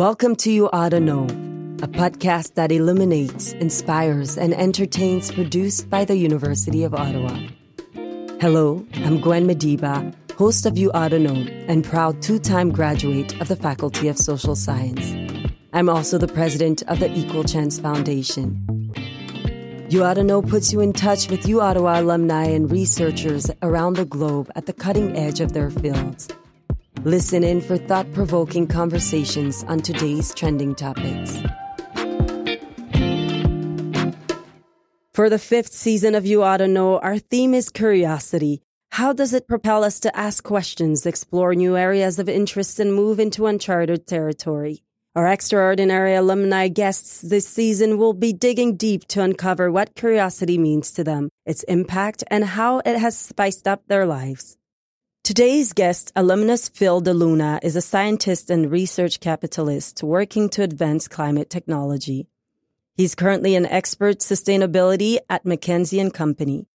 Welcome 0.00 0.34
to 0.36 0.50
You 0.50 0.70
Oughta 0.70 0.98
Know, 0.98 1.24
a 1.24 1.86
podcast 1.86 2.54
that 2.54 2.72
illuminates, 2.72 3.52
inspires, 3.52 4.38
and 4.38 4.54
entertains 4.54 5.30
produced 5.30 5.90
by 5.90 6.06
the 6.06 6.16
University 6.16 6.84
of 6.84 6.94
Ottawa. 6.94 7.38
Hello, 8.40 8.86
I'm 8.94 9.20
Gwen 9.20 9.46
Madiba, 9.46 10.14
host 10.36 10.64
of 10.64 10.78
You 10.78 10.90
Oughta 10.92 11.18
Know 11.18 11.46
and 11.68 11.84
proud 11.84 12.22
two 12.22 12.38
time 12.38 12.70
graduate 12.70 13.38
of 13.42 13.48
the 13.48 13.56
Faculty 13.56 14.08
of 14.08 14.16
Social 14.16 14.56
Science. 14.56 15.14
I'm 15.74 15.90
also 15.90 16.16
the 16.16 16.28
president 16.28 16.82
of 16.84 16.98
the 16.98 17.12
Equal 17.14 17.44
Chance 17.44 17.78
Foundation. 17.80 18.56
You 19.90 20.04
Oughta 20.04 20.24
Know 20.24 20.40
puts 20.40 20.72
you 20.72 20.80
in 20.80 20.94
touch 20.94 21.28
with 21.28 21.46
U 21.46 21.60
Ottawa 21.60 22.00
alumni 22.00 22.44
and 22.46 22.72
researchers 22.72 23.50
around 23.60 23.96
the 23.96 24.06
globe 24.06 24.50
at 24.56 24.64
the 24.64 24.72
cutting 24.72 25.14
edge 25.14 25.40
of 25.40 25.52
their 25.52 25.68
fields. 25.68 26.26
Listen 27.04 27.42
in 27.42 27.62
for 27.62 27.78
thought 27.78 28.12
provoking 28.12 28.66
conversations 28.66 29.64
on 29.64 29.80
today's 29.80 30.34
trending 30.34 30.74
topics. 30.74 31.38
For 35.14 35.30
the 35.30 35.38
fifth 35.38 35.72
season 35.72 36.14
of 36.14 36.26
You 36.26 36.42
Oughta 36.42 36.68
Know, 36.68 36.98
our 36.98 37.18
theme 37.18 37.54
is 37.54 37.70
curiosity. 37.70 38.60
How 38.90 39.14
does 39.14 39.32
it 39.32 39.48
propel 39.48 39.82
us 39.82 39.98
to 40.00 40.14
ask 40.14 40.44
questions, 40.44 41.06
explore 41.06 41.54
new 41.54 41.74
areas 41.74 42.18
of 42.18 42.28
interest, 42.28 42.78
and 42.78 42.94
move 42.94 43.18
into 43.18 43.46
uncharted 43.46 44.06
territory? 44.06 44.82
Our 45.16 45.26
extraordinary 45.26 46.14
alumni 46.14 46.68
guests 46.68 47.22
this 47.22 47.48
season 47.48 47.96
will 47.96 48.12
be 48.12 48.34
digging 48.34 48.76
deep 48.76 49.08
to 49.08 49.22
uncover 49.22 49.70
what 49.70 49.94
curiosity 49.94 50.58
means 50.58 50.92
to 50.92 51.02
them, 51.02 51.30
its 51.46 51.62
impact, 51.62 52.24
and 52.30 52.44
how 52.44 52.80
it 52.80 52.98
has 52.98 53.18
spiced 53.18 53.66
up 53.66 53.86
their 53.88 54.04
lives. 54.04 54.58
Today's 55.30 55.72
guest, 55.72 56.10
alumnus 56.16 56.68
Phil 56.68 57.00
De 57.00 57.14
Luna, 57.14 57.60
is 57.62 57.76
a 57.76 57.80
scientist 57.80 58.50
and 58.50 58.68
research 58.68 59.20
capitalist 59.20 60.02
working 60.02 60.48
to 60.48 60.64
advance 60.64 61.06
climate 61.06 61.48
technology. 61.48 62.26
He's 62.96 63.14
currently 63.14 63.54
an 63.54 63.64
expert 63.64 64.18
sustainability 64.18 65.18
at 65.28 65.44
McKinsey 65.44 66.00
and 66.00 66.12
Company. 66.12 66.66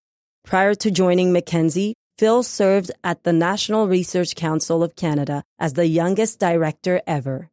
Prior 0.45 0.73
to 0.73 0.89
joining 0.89 1.33
McKinsey, 1.33 1.95
Phil 2.17 2.43
served 2.43 2.91
at 3.03 3.25
the 3.25 3.33
National 3.33 3.89
Research 3.89 4.35
Council 4.35 4.83
of 4.83 4.95
Canada 4.95 5.43
as 5.59 5.73
the 5.73 5.87
youngest 5.87 6.39
director 6.39 7.01
ever. 7.05 7.49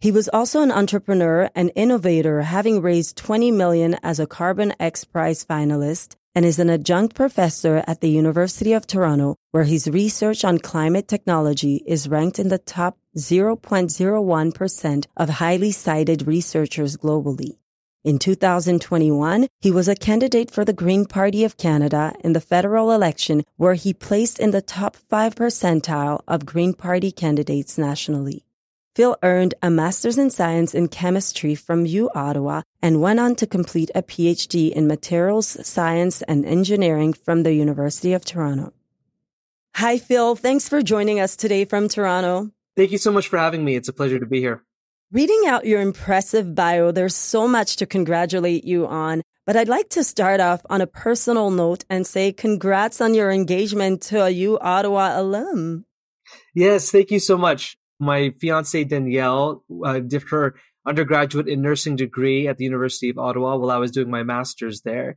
He 0.00 0.12
was 0.12 0.28
also 0.28 0.60
an 0.60 0.70
entrepreneur 0.70 1.48
and 1.54 1.72
innovator, 1.74 2.42
having 2.42 2.82
raised 2.82 3.16
20 3.16 3.50
million 3.52 3.96
as 4.02 4.20
a 4.20 4.26
Carbon 4.26 4.74
X 4.78 5.06
Prize 5.06 5.46
finalist 5.46 6.16
and 6.34 6.44
is 6.44 6.58
an 6.58 6.70
adjunct 6.70 7.14
professor 7.14 7.84
at 7.86 8.00
the 8.00 8.10
University 8.10 8.72
of 8.72 8.86
Toronto, 8.86 9.36
where 9.50 9.64
his 9.64 9.88
research 9.88 10.44
on 10.44 10.58
climate 10.58 11.08
technology 11.08 11.82
is 11.86 12.08
ranked 12.08 12.38
in 12.38 12.48
the 12.48 12.58
top 12.58 12.98
0.01% 13.16 15.06
of 15.16 15.28
highly 15.28 15.72
cited 15.72 16.26
researchers 16.26 16.96
globally. 16.96 17.58
In 18.04 18.18
2021, 18.18 19.46
he 19.60 19.70
was 19.70 19.86
a 19.86 19.94
candidate 19.94 20.50
for 20.50 20.64
the 20.64 20.72
Green 20.72 21.04
Party 21.06 21.44
of 21.44 21.56
Canada 21.56 22.12
in 22.24 22.32
the 22.32 22.40
federal 22.40 22.90
election, 22.90 23.44
where 23.56 23.74
he 23.74 23.94
placed 23.94 24.40
in 24.40 24.50
the 24.50 24.60
top 24.62 24.96
5 24.96 25.36
percentile 25.36 26.20
of 26.26 26.44
Green 26.44 26.74
Party 26.74 27.12
candidates 27.12 27.78
nationally. 27.78 28.44
Phil 28.94 29.16
earned 29.22 29.54
a 29.62 29.70
master's 29.70 30.18
in 30.18 30.28
science 30.28 30.74
in 30.74 30.86
chemistry 30.86 31.54
from 31.54 31.86
U 31.86 32.10
Ottawa 32.14 32.60
and 32.82 33.00
went 33.00 33.20
on 33.20 33.34
to 33.36 33.46
complete 33.46 33.90
a 33.94 34.02
PhD 34.02 34.70
in 34.70 34.86
materials 34.86 35.66
science 35.66 36.20
and 36.20 36.44
engineering 36.44 37.14
from 37.14 37.42
the 37.42 37.54
University 37.54 38.12
of 38.12 38.22
Toronto. 38.22 38.74
Hi, 39.76 39.96
Phil. 39.96 40.36
Thanks 40.36 40.68
for 40.68 40.82
joining 40.82 41.20
us 41.20 41.36
today 41.36 41.64
from 41.64 41.88
Toronto. 41.88 42.50
Thank 42.76 42.92
you 42.92 42.98
so 42.98 43.10
much 43.10 43.28
for 43.28 43.38
having 43.38 43.64
me. 43.64 43.76
It's 43.76 43.88
a 43.88 43.94
pleasure 43.94 44.18
to 44.18 44.26
be 44.26 44.40
here. 44.40 44.62
Reading 45.10 45.44
out 45.46 45.64
your 45.64 45.80
impressive 45.80 46.54
bio, 46.54 46.90
there's 46.90 47.16
so 47.16 47.48
much 47.48 47.76
to 47.76 47.86
congratulate 47.86 48.64
you 48.64 48.86
on. 48.86 49.22
But 49.46 49.56
I'd 49.56 49.68
like 49.68 49.88
to 49.90 50.04
start 50.04 50.40
off 50.40 50.60
on 50.68 50.82
a 50.82 50.86
personal 50.86 51.50
note 51.50 51.86
and 51.88 52.06
say 52.06 52.30
congrats 52.30 53.00
on 53.00 53.14
your 53.14 53.30
engagement 53.30 54.02
to 54.02 54.22
a 54.22 54.30
U 54.30 54.58
Ottawa 54.58 55.18
alum. 55.18 55.86
Yes, 56.54 56.90
thank 56.90 57.10
you 57.10 57.18
so 57.18 57.38
much 57.38 57.78
my 58.02 58.34
fiance 58.40 58.82
Danielle 58.84 59.62
uh, 59.84 60.00
did 60.00 60.24
her 60.30 60.56
undergraduate 60.86 61.48
in 61.48 61.62
nursing 61.62 61.94
degree 61.94 62.48
at 62.48 62.58
the 62.58 62.64
University 62.64 63.08
of 63.08 63.16
Ottawa 63.16 63.56
while 63.56 63.70
I 63.70 63.76
was 63.78 63.92
doing 63.92 64.10
my 64.10 64.24
master's 64.24 64.82
there. 64.82 65.16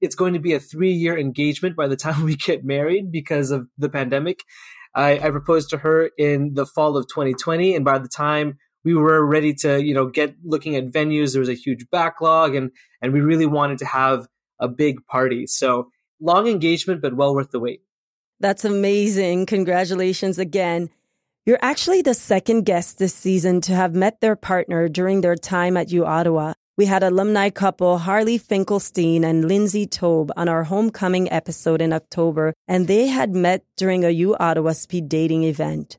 It's 0.00 0.16
going 0.16 0.34
to 0.34 0.40
be 0.40 0.52
a 0.52 0.60
three 0.60 0.92
year 0.92 1.16
engagement 1.16 1.76
by 1.76 1.86
the 1.86 1.96
time 1.96 2.24
we 2.24 2.34
get 2.34 2.64
married 2.64 3.12
because 3.12 3.52
of 3.52 3.68
the 3.78 3.88
pandemic. 3.88 4.40
I, 4.96 5.18
I 5.18 5.30
proposed 5.30 5.70
to 5.70 5.78
her 5.78 6.10
in 6.18 6.54
the 6.54 6.66
fall 6.66 6.96
of 6.96 7.06
2020, 7.08 7.74
and 7.74 7.84
by 7.84 7.98
the 7.98 8.08
time 8.08 8.58
we 8.84 8.94
were 8.94 9.24
ready 9.24 9.54
to, 9.54 9.82
you 9.82 9.94
know, 9.94 10.06
get 10.06 10.36
looking 10.44 10.76
at 10.76 10.90
venues, 10.90 11.32
there 11.32 11.40
was 11.40 11.48
a 11.48 11.54
huge 11.54 11.86
backlog, 11.90 12.54
and 12.54 12.70
and 13.00 13.12
we 13.12 13.20
really 13.20 13.46
wanted 13.46 13.78
to 13.78 13.86
have 13.86 14.26
a 14.60 14.68
big 14.68 15.04
party. 15.06 15.46
So 15.46 15.90
long 16.20 16.46
engagement, 16.46 17.00
but 17.00 17.16
well 17.16 17.34
worth 17.34 17.50
the 17.50 17.60
wait. 17.60 17.82
That's 18.40 18.64
amazing. 18.64 19.46
Congratulations 19.46 20.38
again. 20.38 20.90
You're 21.46 21.58
actually 21.60 22.00
the 22.00 22.14
second 22.14 22.64
guest 22.64 22.98
this 22.98 23.14
season 23.14 23.60
to 23.62 23.74
have 23.74 23.94
met 23.94 24.22
their 24.22 24.34
partner 24.34 24.88
during 24.88 25.20
their 25.20 25.36
time 25.36 25.76
at 25.76 25.92
U 25.92 26.06
Ottawa. 26.06 26.54
We 26.78 26.86
had 26.86 27.02
alumni 27.02 27.50
couple 27.50 27.98
Harley 27.98 28.38
Finkelstein 28.38 29.24
and 29.24 29.46
Lindsay 29.46 29.86
Taub 29.86 30.30
on 30.38 30.48
our 30.48 30.64
homecoming 30.64 31.30
episode 31.30 31.82
in 31.82 31.92
October, 31.92 32.54
and 32.66 32.88
they 32.88 33.08
had 33.08 33.34
met 33.34 33.62
during 33.76 34.06
a 34.06 34.10
U 34.10 34.34
Ottawa 34.40 34.72
speed 34.72 35.10
dating 35.10 35.44
event. 35.44 35.98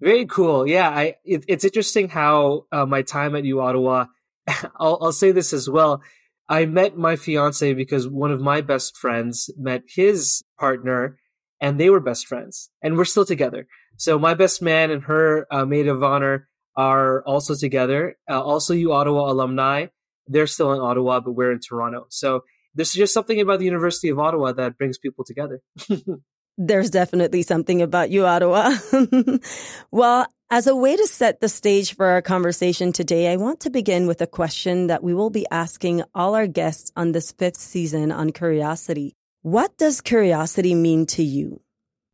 Very 0.00 0.26
cool. 0.26 0.64
Yeah, 0.64 0.88
I, 0.90 1.16
it, 1.24 1.44
it's 1.48 1.64
interesting 1.64 2.08
how 2.08 2.66
uh, 2.70 2.86
my 2.86 3.02
time 3.02 3.34
at 3.34 3.44
U 3.44 3.60
Ottawa. 3.62 4.06
I'll, 4.78 4.98
I'll 5.02 5.12
say 5.12 5.32
this 5.32 5.52
as 5.52 5.68
well. 5.68 6.02
I 6.48 6.66
met 6.66 6.96
my 6.96 7.16
fiance 7.16 7.74
because 7.74 8.06
one 8.06 8.30
of 8.30 8.40
my 8.40 8.60
best 8.60 8.96
friends 8.96 9.50
met 9.58 9.82
his 9.88 10.44
partner, 10.56 11.18
and 11.60 11.80
they 11.80 11.90
were 11.90 11.98
best 11.98 12.28
friends, 12.28 12.70
and 12.80 12.96
we're 12.96 13.06
still 13.06 13.24
together. 13.24 13.66
So 13.96 14.18
my 14.18 14.34
best 14.34 14.62
man 14.62 14.90
and 14.90 15.02
her 15.04 15.46
uh, 15.50 15.64
maid 15.64 15.88
of 15.88 16.02
honor 16.02 16.48
are 16.76 17.22
also 17.24 17.54
together. 17.54 18.16
Uh, 18.28 18.42
also, 18.42 18.74
you 18.74 18.92
Ottawa 18.92 19.30
alumni. 19.30 19.86
They're 20.26 20.46
still 20.46 20.72
in 20.72 20.80
Ottawa, 20.80 21.20
but 21.20 21.32
we're 21.32 21.52
in 21.52 21.60
Toronto. 21.60 22.06
So 22.08 22.42
there's 22.74 22.92
just 22.92 23.14
something 23.14 23.40
about 23.40 23.58
the 23.58 23.64
University 23.64 24.08
of 24.08 24.18
Ottawa 24.18 24.52
that 24.52 24.76
brings 24.78 24.98
people 24.98 25.24
together. 25.24 25.60
there's 26.58 26.90
definitely 26.90 27.42
something 27.42 27.82
about 27.82 28.10
you, 28.10 28.26
Ottawa. 28.26 28.74
well, 29.90 30.26
as 30.50 30.66
a 30.66 30.76
way 30.76 30.96
to 30.96 31.06
set 31.06 31.40
the 31.40 31.48
stage 31.48 31.94
for 31.94 32.06
our 32.06 32.22
conversation 32.22 32.92
today, 32.92 33.32
I 33.32 33.36
want 33.36 33.60
to 33.60 33.70
begin 33.70 34.06
with 34.06 34.20
a 34.20 34.26
question 34.26 34.88
that 34.88 35.02
we 35.02 35.14
will 35.14 35.30
be 35.30 35.46
asking 35.50 36.02
all 36.14 36.34
our 36.34 36.46
guests 36.46 36.92
on 36.96 37.12
this 37.12 37.32
fifth 37.32 37.56
season 37.56 38.12
on 38.12 38.30
curiosity. 38.30 39.16
What 39.42 39.76
does 39.76 40.00
curiosity 40.00 40.74
mean 40.74 41.06
to 41.06 41.22
you? 41.22 41.60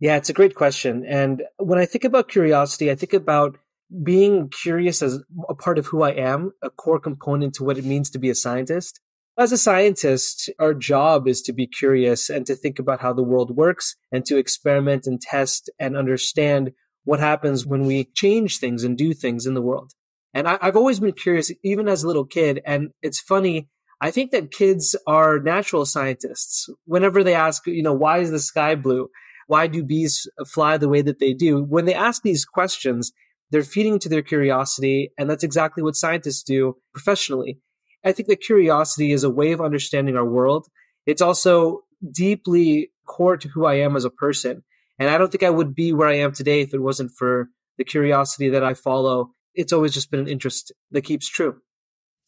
Yeah, 0.00 0.16
it's 0.16 0.30
a 0.30 0.34
great 0.34 0.54
question. 0.54 1.04
And 1.06 1.42
when 1.58 1.78
I 1.78 1.84
think 1.84 2.04
about 2.04 2.28
curiosity, 2.28 2.90
I 2.90 2.94
think 2.94 3.12
about 3.12 3.58
being 4.02 4.48
curious 4.48 5.02
as 5.02 5.22
a 5.48 5.54
part 5.54 5.78
of 5.78 5.86
who 5.86 6.02
I 6.02 6.12
am, 6.12 6.52
a 6.62 6.70
core 6.70 6.98
component 6.98 7.54
to 7.54 7.64
what 7.64 7.76
it 7.76 7.84
means 7.84 8.08
to 8.10 8.18
be 8.18 8.30
a 8.30 8.34
scientist. 8.34 9.00
As 9.38 9.52
a 9.52 9.58
scientist, 9.58 10.48
our 10.58 10.74
job 10.74 11.28
is 11.28 11.42
to 11.42 11.52
be 11.52 11.66
curious 11.66 12.30
and 12.30 12.46
to 12.46 12.54
think 12.54 12.78
about 12.78 13.00
how 13.00 13.12
the 13.12 13.22
world 13.22 13.56
works 13.56 13.96
and 14.10 14.24
to 14.26 14.38
experiment 14.38 15.06
and 15.06 15.20
test 15.20 15.70
and 15.78 15.96
understand 15.96 16.72
what 17.04 17.20
happens 17.20 17.66
when 17.66 17.84
we 17.84 18.04
change 18.14 18.58
things 18.58 18.84
and 18.84 18.96
do 18.96 19.12
things 19.12 19.46
in 19.46 19.54
the 19.54 19.62
world. 19.62 19.92
And 20.32 20.46
I, 20.48 20.58
have 20.62 20.76
always 20.76 21.00
been 21.00 21.12
curious, 21.12 21.50
even 21.62 21.88
as 21.88 22.02
a 22.02 22.06
little 22.06 22.26
kid. 22.26 22.60
And 22.64 22.90
it's 23.02 23.20
funny. 23.20 23.68
I 24.00 24.10
think 24.10 24.30
that 24.30 24.50
kids 24.50 24.96
are 25.06 25.40
natural 25.40 25.84
scientists. 25.84 26.68
Whenever 26.84 27.22
they 27.24 27.34
ask, 27.34 27.66
you 27.66 27.82
know, 27.82 27.92
why 27.92 28.18
is 28.18 28.30
the 28.30 28.38
sky 28.38 28.74
blue? 28.74 29.08
Why 29.50 29.66
do 29.66 29.82
bees 29.82 30.28
fly 30.46 30.78
the 30.78 30.88
way 30.88 31.02
that 31.02 31.18
they 31.18 31.34
do? 31.34 31.64
When 31.64 31.84
they 31.84 31.92
ask 31.92 32.22
these 32.22 32.44
questions, 32.44 33.10
they're 33.50 33.64
feeding 33.64 33.98
to 33.98 34.08
their 34.08 34.22
curiosity, 34.22 35.10
and 35.18 35.28
that's 35.28 35.42
exactly 35.42 35.82
what 35.82 35.96
scientists 35.96 36.44
do 36.44 36.76
professionally. 36.94 37.58
I 38.04 38.12
think 38.12 38.28
that 38.28 38.40
curiosity 38.40 39.10
is 39.10 39.24
a 39.24 39.28
way 39.28 39.50
of 39.50 39.60
understanding 39.60 40.16
our 40.16 40.24
world. 40.24 40.68
It's 41.04 41.20
also 41.20 41.80
deeply 42.12 42.92
core 43.08 43.36
to 43.38 43.48
who 43.48 43.66
I 43.66 43.74
am 43.80 43.96
as 43.96 44.04
a 44.04 44.10
person. 44.10 44.62
And 45.00 45.10
I 45.10 45.18
don't 45.18 45.32
think 45.32 45.42
I 45.42 45.50
would 45.50 45.74
be 45.74 45.92
where 45.92 46.08
I 46.08 46.18
am 46.18 46.30
today 46.30 46.60
if 46.60 46.72
it 46.72 46.80
wasn't 46.80 47.10
for 47.18 47.48
the 47.76 47.82
curiosity 47.82 48.50
that 48.50 48.62
I 48.62 48.74
follow. 48.74 49.32
It's 49.56 49.72
always 49.72 49.92
just 49.92 50.12
been 50.12 50.20
an 50.20 50.28
interest 50.28 50.70
that 50.92 51.02
keeps 51.02 51.28
true. 51.28 51.56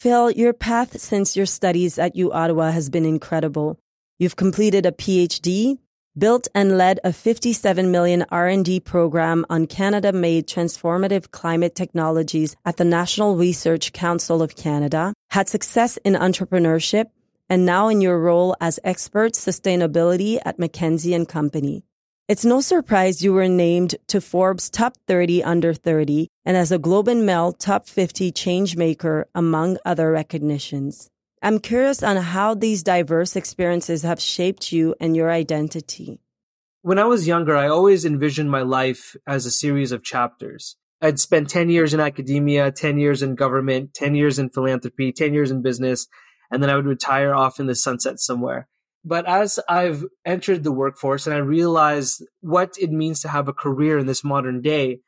Phil, 0.00 0.32
your 0.32 0.52
path 0.52 0.98
since 0.98 1.36
your 1.36 1.46
studies 1.46 2.00
at 2.00 2.16
U 2.16 2.32
Ottawa 2.32 2.72
has 2.72 2.90
been 2.90 3.04
incredible. 3.04 3.78
You've 4.18 4.34
completed 4.34 4.86
a 4.86 4.90
PhD, 4.90 5.78
built 6.16 6.48
and 6.54 6.76
led 6.76 7.00
a 7.04 7.12
57 7.12 7.90
million 7.90 8.24
R&D 8.30 8.80
program 8.80 9.46
on 9.48 9.66
Canada-made 9.66 10.46
transformative 10.46 11.30
climate 11.30 11.74
technologies 11.74 12.56
at 12.64 12.76
the 12.76 12.84
National 12.84 13.36
Research 13.36 13.92
Council 13.92 14.42
of 14.42 14.56
Canada, 14.56 15.14
had 15.30 15.48
success 15.48 15.96
in 16.04 16.14
entrepreneurship, 16.14 17.06
and 17.48 17.66
now 17.66 17.88
in 17.88 18.00
your 18.00 18.18
role 18.18 18.56
as 18.60 18.80
expert 18.84 19.32
sustainability 19.32 20.40
at 20.44 20.58
McKinsey 20.58 21.14
and 21.14 21.28
Company. 21.28 21.84
It's 22.28 22.44
no 22.44 22.60
surprise 22.60 23.22
you 23.22 23.34
were 23.34 23.48
named 23.48 23.96
to 24.06 24.20
Forbes 24.20 24.70
Top 24.70 24.96
30 25.06 25.42
Under 25.42 25.74
30 25.74 26.28
and 26.46 26.56
as 26.56 26.72
a 26.72 26.78
Globe 26.78 27.08
and 27.08 27.26
Mail 27.26 27.52
Top 27.52 27.86
50 27.86 28.32
Changemaker, 28.32 29.24
among 29.34 29.76
other 29.84 30.10
recognitions. 30.10 31.10
I'm 31.44 31.58
curious 31.58 32.04
on 32.04 32.16
how 32.18 32.54
these 32.54 32.84
diverse 32.84 33.34
experiences 33.34 34.02
have 34.02 34.20
shaped 34.20 34.70
you 34.70 34.94
and 35.00 35.16
your 35.16 35.28
identity. 35.28 36.20
When 36.82 37.00
I 37.00 37.04
was 37.04 37.26
younger, 37.26 37.56
I 37.56 37.66
always 37.66 38.04
envisioned 38.04 38.48
my 38.48 38.62
life 38.62 39.16
as 39.26 39.44
a 39.44 39.50
series 39.50 39.90
of 39.90 40.04
chapters. 40.04 40.76
I'd 41.00 41.18
spent 41.18 41.50
10 41.50 41.68
years 41.68 41.92
in 41.92 41.98
academia, 41.98 42.70
10 42.70 42.96
years 42.96 43.24
in 43.24 43.34
government, 43.34 43.92
10 43.92 44.14
years 44.14 44.38
in 44.38 44.50
philanthropy, 44.50 45.10
10 45.10 45.34
years 45.34 45.50
in 45.50 45.62
business, 45.62 46.06
and 46.52 46.62
then 46.62 46.70
I 46.70 46.76
would 46.76 46.86
retire 46.86 47.34
off 47.34 47.58
in 47.58 47.66
the 47.66 47.74
sunset 47.74 48.20
somewhere. 48.20 48.68
But 49.04 49.26
as 49.26 49.58
I've 49.68 50.04
entered 50.24 50.62
the 50.62 50.70
workforce 50.70 51.26
and 51.26 51.34
I 51.34 51.38
realized 51.38 52.24
what 52.40 52.74
it 52.80 52.92
means 52.92 53.20
to 53.22 53.28
have 53.28 53.48
a 53.48 53.52
career 53.52 53.98
in 53.98 54.06
this 54.06 54.22
modern 54.22 54.62
day, 54.62 55.00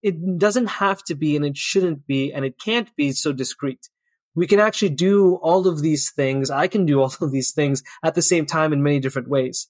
it 0.00 0.38
doesn't 0.38 0.66
have 0.66 1.02
to 1.04 1.16
be 1.16 1.34
and 1.34 1.44
it 1.44 1.56
shouldn't 1.56 2.06
be 2.06 2.32
and 2.32 2.44
it 2.44 2.60
can't 2.60 2.94
be 2.94 3.10
so 3.10 3.32
discreet. 3.32 3.88
We 4.34 4.46
can 4.46 4.60
actually 4.60 4.90
do 4.90 5.36
all 5.36 5.68
of 5.68 5.82
these 5.82 6.10
things. 6.10 6.50
I 6.50 6.66
can 6.66 6.86
do 6.86 7.00
all 7.02 7.14
of 7.20 7.32
these 7.32 7.52
things 7.52 7.82
at 8.04 8.14
the 8.14 8.22
same 8.22 8.46
time 8.46 8.72
in 8.72 8.82
many 8.82 9.00
different 9.00 9.28
ways. 9.28 9.68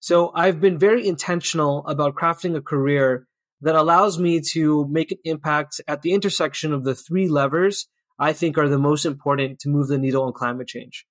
So 0.00 0.30
I've 0.34 0.60
been 0.60 0.78
very 0.78 1.06
intentional 1.06 1.86
about 1.86 2.14
crafting 2.14 2.56
a 2.56 2.60
career 2.60 3.26
that 3.62 3.74
allows 3.74 4.18
me 4.18 4.40
to 4.52 4.86
make 4.88 5.12
an 5.12 5.18
impact 5.24 5.80
at 5.88 6.02
the 6.02 6.12
intersection 6.12 6.72
of 6.72 6.84
the 6.84 6.94
three 6.94 7.28
levers 7.28 7.88
I 8.18 8.32
think 8.32 8.56
are 8.56 8.68
the 8.68 8.78
most 8.78 9.04
important 9.04 9.58
to 9.60 9.68
move 9.68 9.88
the 9.88 9.98
needle 9.98 10.24
on 10.24 10.32
climate 10.32 10.68
change 10.68 11.06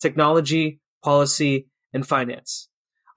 technology, 0.00 0.80
policy, 1.04 1.68
and 1.92 2.06
finance. 2.06 2.68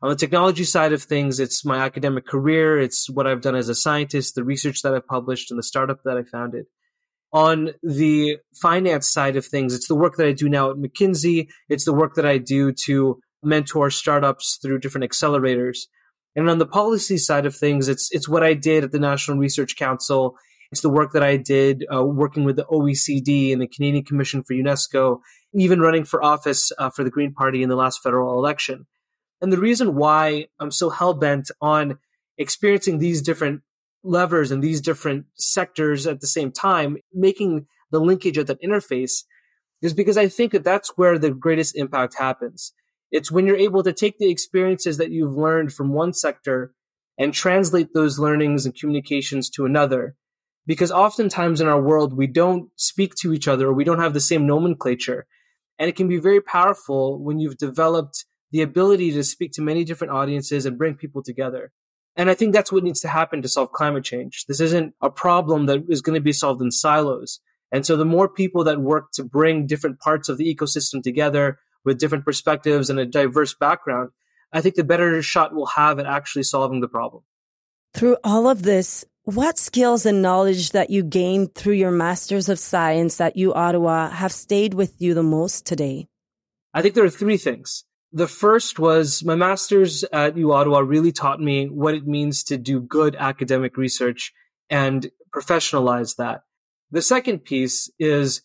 On 0.02 0.10
the 0.10 0.18
technology 0.18 0.66
side 0.66 0.92
of 0.92 1.02
things, 1.02 1.40
it's 1.40 1.64
my 1.64 1.78
academic 1.78 2.28
career, 2.28 2.78
it's 2.78 3.10
what 3.10 3.26
I've 3.26 3.40
done 3.40 3.56
as 3.56 3.70
a 3.70 3.76
scientist, 3.76 4.36
the 4.36 4.44
research 4.44 4.82
that 4.82 4.94
I've 4.94 5.08
published, 5.08 5.50
and 5.50 5.58
the 5.58 5.64
startup 5.64 6.00
that 6.04 6.18
I 6.18 6.24
founded. 6.24 6.66
On 7.34 7.72
the 7.82 8.38
finance 8.62 9.12
side 9.12 9.36
of 9.36 9.46
things, 9.46 9.74
it's 9.74 9.88
the 9.88 9.96
work 9.96 10.18
that 10.18 10.28
I 10.28 10.34
do 10.34 10.48
now 10.48 10.70
at 10.70 10.78
McKinsey, 10.78 11.48
it's 11.68 11.84
the 11.84 11.94
work 11.94 12.14
that 12.14 12.28
I 12.28 12.38
do 12.38 12.72
to 12.86 13.20
mentor 13.42 13.90
startups 13.90 14.60
through 14.62 14.80
different 14.80 15.12
accelerators. 15.12 15.80
And 16.36 16.50
on 16.50 16.60
the 16.60 16.66
policy 16.66 17.18
side 17.18 17.46
of 17.46 17.56
things, 17.56 17.88
it's 17.88 18.10
it's 18.12 18.30
what 18.30 18.44
I 18.44 18.54
did 18.54 18.84
at 18.84 18.92
the 18.92 19.00
National 19.00 19.38
Research 19.38 19.76
Council. 19.76 20.36
It's 20.72 20.82
the 20.82 20.90
work 20.90 21.12
that 21.14 21.24
I 21.24 21.38
did 21.38 21.86
uh, 21.94 22.04
working 22.04 22.44
with 22.44 22.56
the 22.56 22.66
OECD 22.66 23.54
and 23.54 23.62
the 23.62 23.68
Canadian 23.68 24.04
Commission 24.04 24.44
for 24.44 24.56
UNESCO, 24.56 25.20
even 25.54 25.80
running 25.80 26.04
for 26.04 26.24
office 26.24 26.72
uh, 26.80 26.90
for 26.90 27.04
the 27.04 27.12
Green 27.12 27.34
Party 27.34 27.62
in 27.62 27.70
the 27.70 27.76
last 27.76 28.02
federal 28.02 28.40
election. 28.40 28.88
And 29.40 29.54
the 29.54 29.60
reason 29.60 29.96
why 29.96 30.48
I'm 30.60 30.72
so 30.72 30.90
hell 30.90 31.14
bent 31.14 31.52
on 31.62 32.00
experiencing 32.38 32.98
these 32.98 33.22
different 33.22 33.62
levers 34.04 34.52
and 34.52 34.64
these 34.64 34.82
different 34.82 35.26
sectors 35.36 36.06
at 36.06 36.22
the 36.22 36.28
same 36.28 36.52
time, 36.52 36.98
making 37.14 37.68
the 37.92 38.00
linkage 38.00 38.38
at 38.38 38.48
that 38.48 38.62
interface, 38.62 39.24
is 39.82 39.94
because 39.94 40.18
I 40.18 40.28
think 40.28 40.52
that 40.52 40.64
that's 40.64 40.92
where 40.96 41.18
the 41.18 41.32
greatest 41.32 41.76
impact 41.76 42.16
happens. 42.18 42.74
It's 43.12 43.32
when 43.32 43.46
you're 43.46 43.56
able 43.56 43.84
to 43.84 43.94
take 43.94 44.18
the 44.18 44.32
experiences 44.32 44.98
that 44.98 45.12
you've 45.12 45.38
learned 45.38 45.74
from 45.74 45.94
one 45.94 46.14
sector 46.14 46.74
and 47.18 47.34
translate 47.34 47.94
those 47.94 48.18
learnings 48.18 48.66
and 48.66 48.76
communications 48.76 49.50
to 49.52 49.66
another. 49.66 50.16
Because 50.66 50.92
oftentimes 50.92 51.62
in 51.62 51.68
our 51.68 51.82
world, 51.82 52.18
we 52.18 52.26
don't 52.26 52.70
speak 52.76 53.14
to 53.16 53.34
each 53.34 53.48
other 53.48 53.68
or 53.68 53.74
we 53.74 53.84
don't 53.84 54.00
have 54.00 54.14
the 54.14 54.20
same 54.20 54.48
nomenclature. 54.48 55.28
And 55.78 55.90
it 55.90 55.96
can 55.96 56.08
be 56.08 56.18
very 56.18 56.42
powerful 56.42 57.22
when 57.22 57.40
you've 57.40 57.58
developed 57.58 58.26
the 58.52 58.62
ability 58.62 59.12
to 59.12 59.24
speak 59.24 59.52
to 59.54 59.62
many 59.62 59.84
different 59.84 60.14
audiences 60.14 60.66
and 60.66 60.78
bring 60.78 60.96
people 60.96 61.22
together. 61.22 61.72
And 62.16 62.30
I 62.30 62.36
think 62.36 62.54
that's 62.54 62.72
what 62.72 62.84
needs 62.84 63.02
to 63.02 63.08
happen 63.08 63.42
to 63.42 63.48
solve 63.48 63.72
climate 63.72 64.04
change. 64.04 64.46
This 64.48 64.60
isn't 64.60 64.94
a 65.02 65.10
problem 65.10 65.66
that 65.66 65.84
is 65.90 66.02
going 66.02 66.16
to 66.16 66.22
be 66.22 66.34
solved 66.34 66.62
in 66.62 66.72
silos. 66.72 67.40
And 67.72 67.86
so 67.86 67.98
the 67.98 68.06
more 68.06 68.30
people 68.30 68.64
that 68.66 68.80
work 68.80 69.12
to 69.14 69.24
bring 69.24 69.66
different 69.66 70.00
parts 70.00 70.30
of 70.30 70.38
the 70.38 70.54
ecosystem 70.54 71.02
together, 71.02 71.58
with 71.86 72.00
different 72.00 72.26
perspectives 72.26 72.90
and 72.90 73.00
a 73.00 73.06
diverse 73.06 73.54
background, 73.54 74.10
I 74.52 74.62
think 74.62 74.76
the 74.76 74.84
better 74.84 75.22
shot 75.22 75.54
we'll 75.54 75.66
have 75.68 76.00
at 76.00 76.06
actually 76.06 76.44
solving 76.44 76.82
the 76.82 76.88
problem. 76.88 77.24
Through 77.94 78.18
all 78.24 78.50
of 78.50 78.64
this, 78.64 79.06
what 79.24 79.58
skills 79.58 80.06
and 80.06 80.22
knowledge 80.22 80.72
that 80.72 80.90
you 80.90 81.04
gained 81.04 81.56
through 81.56 81.74
your 81.74 81.92
Masters 81.92 82.50
of 82.50 82.60
Science 82.60 83.20
at 83.22 83.38
U 83.38 83.54
Ottawa 83.54 84.10
have 84.10 84.32
stayed 84.32 84.74
with 84.74 85.02
you 85.02 85.14
the 85.14 85.24
most 85.24 85.66
today? 85.66 86.08
I 86.74 86.82
think 86.82 86.96
there 86.96 87.06
are 87.06 87.10
three 87.10 87.38
things. 87.38 87.86
The 88.16 88.28
first 88.28 88.78
was 88.78 89.24
my 89.24 89.34
master's 89.34 90.04
at 90.14 90.38
U 90.38 90.54
Ottawa 90.54 90.80
really 90.80 91.12
taught 91.12 91.42
me 91.42 91.66
what 91.66 91.96
it 91.96 92.06
means 92.06 92.44
to 92.44 92.58
do 92.58 92.80
good 92.80 93.16
academic 93.16 93.76
research 93.76 94.32
and 94.70 95.10
professionalize 95.34 96.18
that. 96.18 96.44
The 96.92 97.02
second 97.02 97.40
piece 97.40 97.90
is 97.98 98.44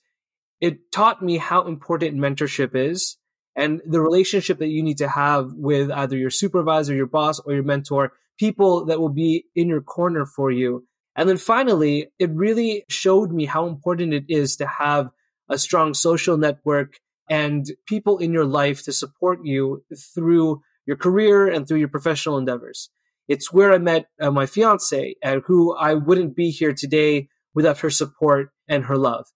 it 0.63 0.91
taught 0.91 1.23
me 1.23 1.37
how 1.37 1.67
important 1.67 2.17
mentorship 2.17 2.75
is 2.75 3.19
and 3.55 3.83
the 3.87 4.01
relationship 4.01 4.59
that 4.61 4.69
you 4.69 4.83
need 4.83 4.99
to 4.99 5.09
have 5.09 5.53
with 5.53 5.91
either 5.91 6.17
your 6.17 6.31
supervisor, 6.31 6.95
your 6.95 7.07
boss, 7.07 7.39
or 7.41 7.53
your 7.53 7.63
mentor, 7.63 8.13
people 8.39 8.87
that 8.87 9.01
will 9.01 9.11
be 9.11 9.45
in 9.55 9.69
your 9.69 9.83
corner 9.83 10.25
for 10.25 10.51
you. 10.51 10.87
And 11.15 11.29
then 11.29 11.37
finally, 11.37 12.11
it 12.19 12.31
really 12.31 12.85
showed 12.89 13.33
me 13.33 13.45
how 13.45 13.67
important 13.67 14.15
it 14.15 14.25
is 14.29 14.57
to 14.57 14.67
have 14.67 15.11
a 15.51 15.59
strong 15.59 15.93
social 15.93 16.39
network 16.39 17.01
and 17.31 17.67
people 17.87 18.19
in 18.19 18.33
your 18.33 18.45
life 18.45 18.85
to 18.85 18.93
support 18.93 19.41
you 19.45 19.85
through 20.15 20.63
your 20.87 20.97
career 20.97 21.47
and 21.47 21.67
through 21.67 21.79
your 21.79 21.89
professional 21.89 22.39
endeavors. 22.39 22.91
It's 23.29 23.53
where 23.53 23.73
I 23.73 23.79
met 23.79 24.07
uh, 24.21 24.31
my 24.31 24.47
fiance, 24.47 25.17
and 25.23 25.43
who 25.47 25.77
I 25.77 25.95
wouldn't 25.95 26.35
be 26.35 26.51
here 26.51 26.73
today 26.73 27.29
without 27.55 27.79
her 27.79 27.91
support 27.91 28.51
and 28.69 28.85
her 28.87 28.97
love. 28.97 29.27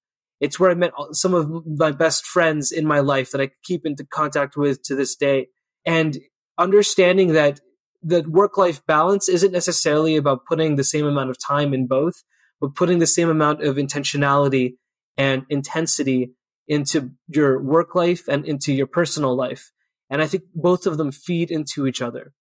It's 0.41 0.59
where 0.59 0.71
I 0.71 0.75
met 0.75 0.93
some 1.13 1.35
of 1.35 1.67
my 1.67 1.93
best 1.93 2.27
friends 2.27 2.73
in 2.73 2.87
my 2.87 3.01
life 3.01 3.31
that 3.31 3.41
I 3.41 3.51
keep 3.63 3.87
into 3.87 4.05
contact 4.05 4.57
with 4.57 4.83
to 4.85 4.95
this 4.95 5.15
day. 5.15 5.49
And 5.85 6.19
understanding 6.59 7.35
that 7.35 7.61
the 8.03 8.23
work 8.23 8.57
life 8.57 8.85
balance 8.87 9.29
isn't 9.29 9.53
necessarily 9.53 10.17
about 10.17 10.47
putting 10.47 10.77
the 10.77 10.85
same 10.85 11.07
amount 11.07 11.31
of 11.31 11.39
time 11.39 11.73
in 11.73 11.87
both, 11.87 12.25
but 12.61 12.75
putting 12.75 12.99
the 12.99 13.07
same 13.07 13.29
amount 13.29 13.63
of 13.63 13.77
intentionality 13.77 14.75
and 15.17 15.45
intensity 15.49 16.33
into 16.69 17.11
your 17.29 17.61
work 17.61 17.95
life 17.95 18.29
and 18.29 18.45
into 18.45 18.73
your 18.73 18.87
personal 18.87 19.35
life. 19.35 19.73
And 20.11 20.23
I 20.23 20.27
think 20.27 20.45
both 20.55 20.87
of 20.87 20.99
them 20.99 21.13
feed 21.13 21.51
into 21.51 21.87
each 21.87 22.03
other. 22.03 22.33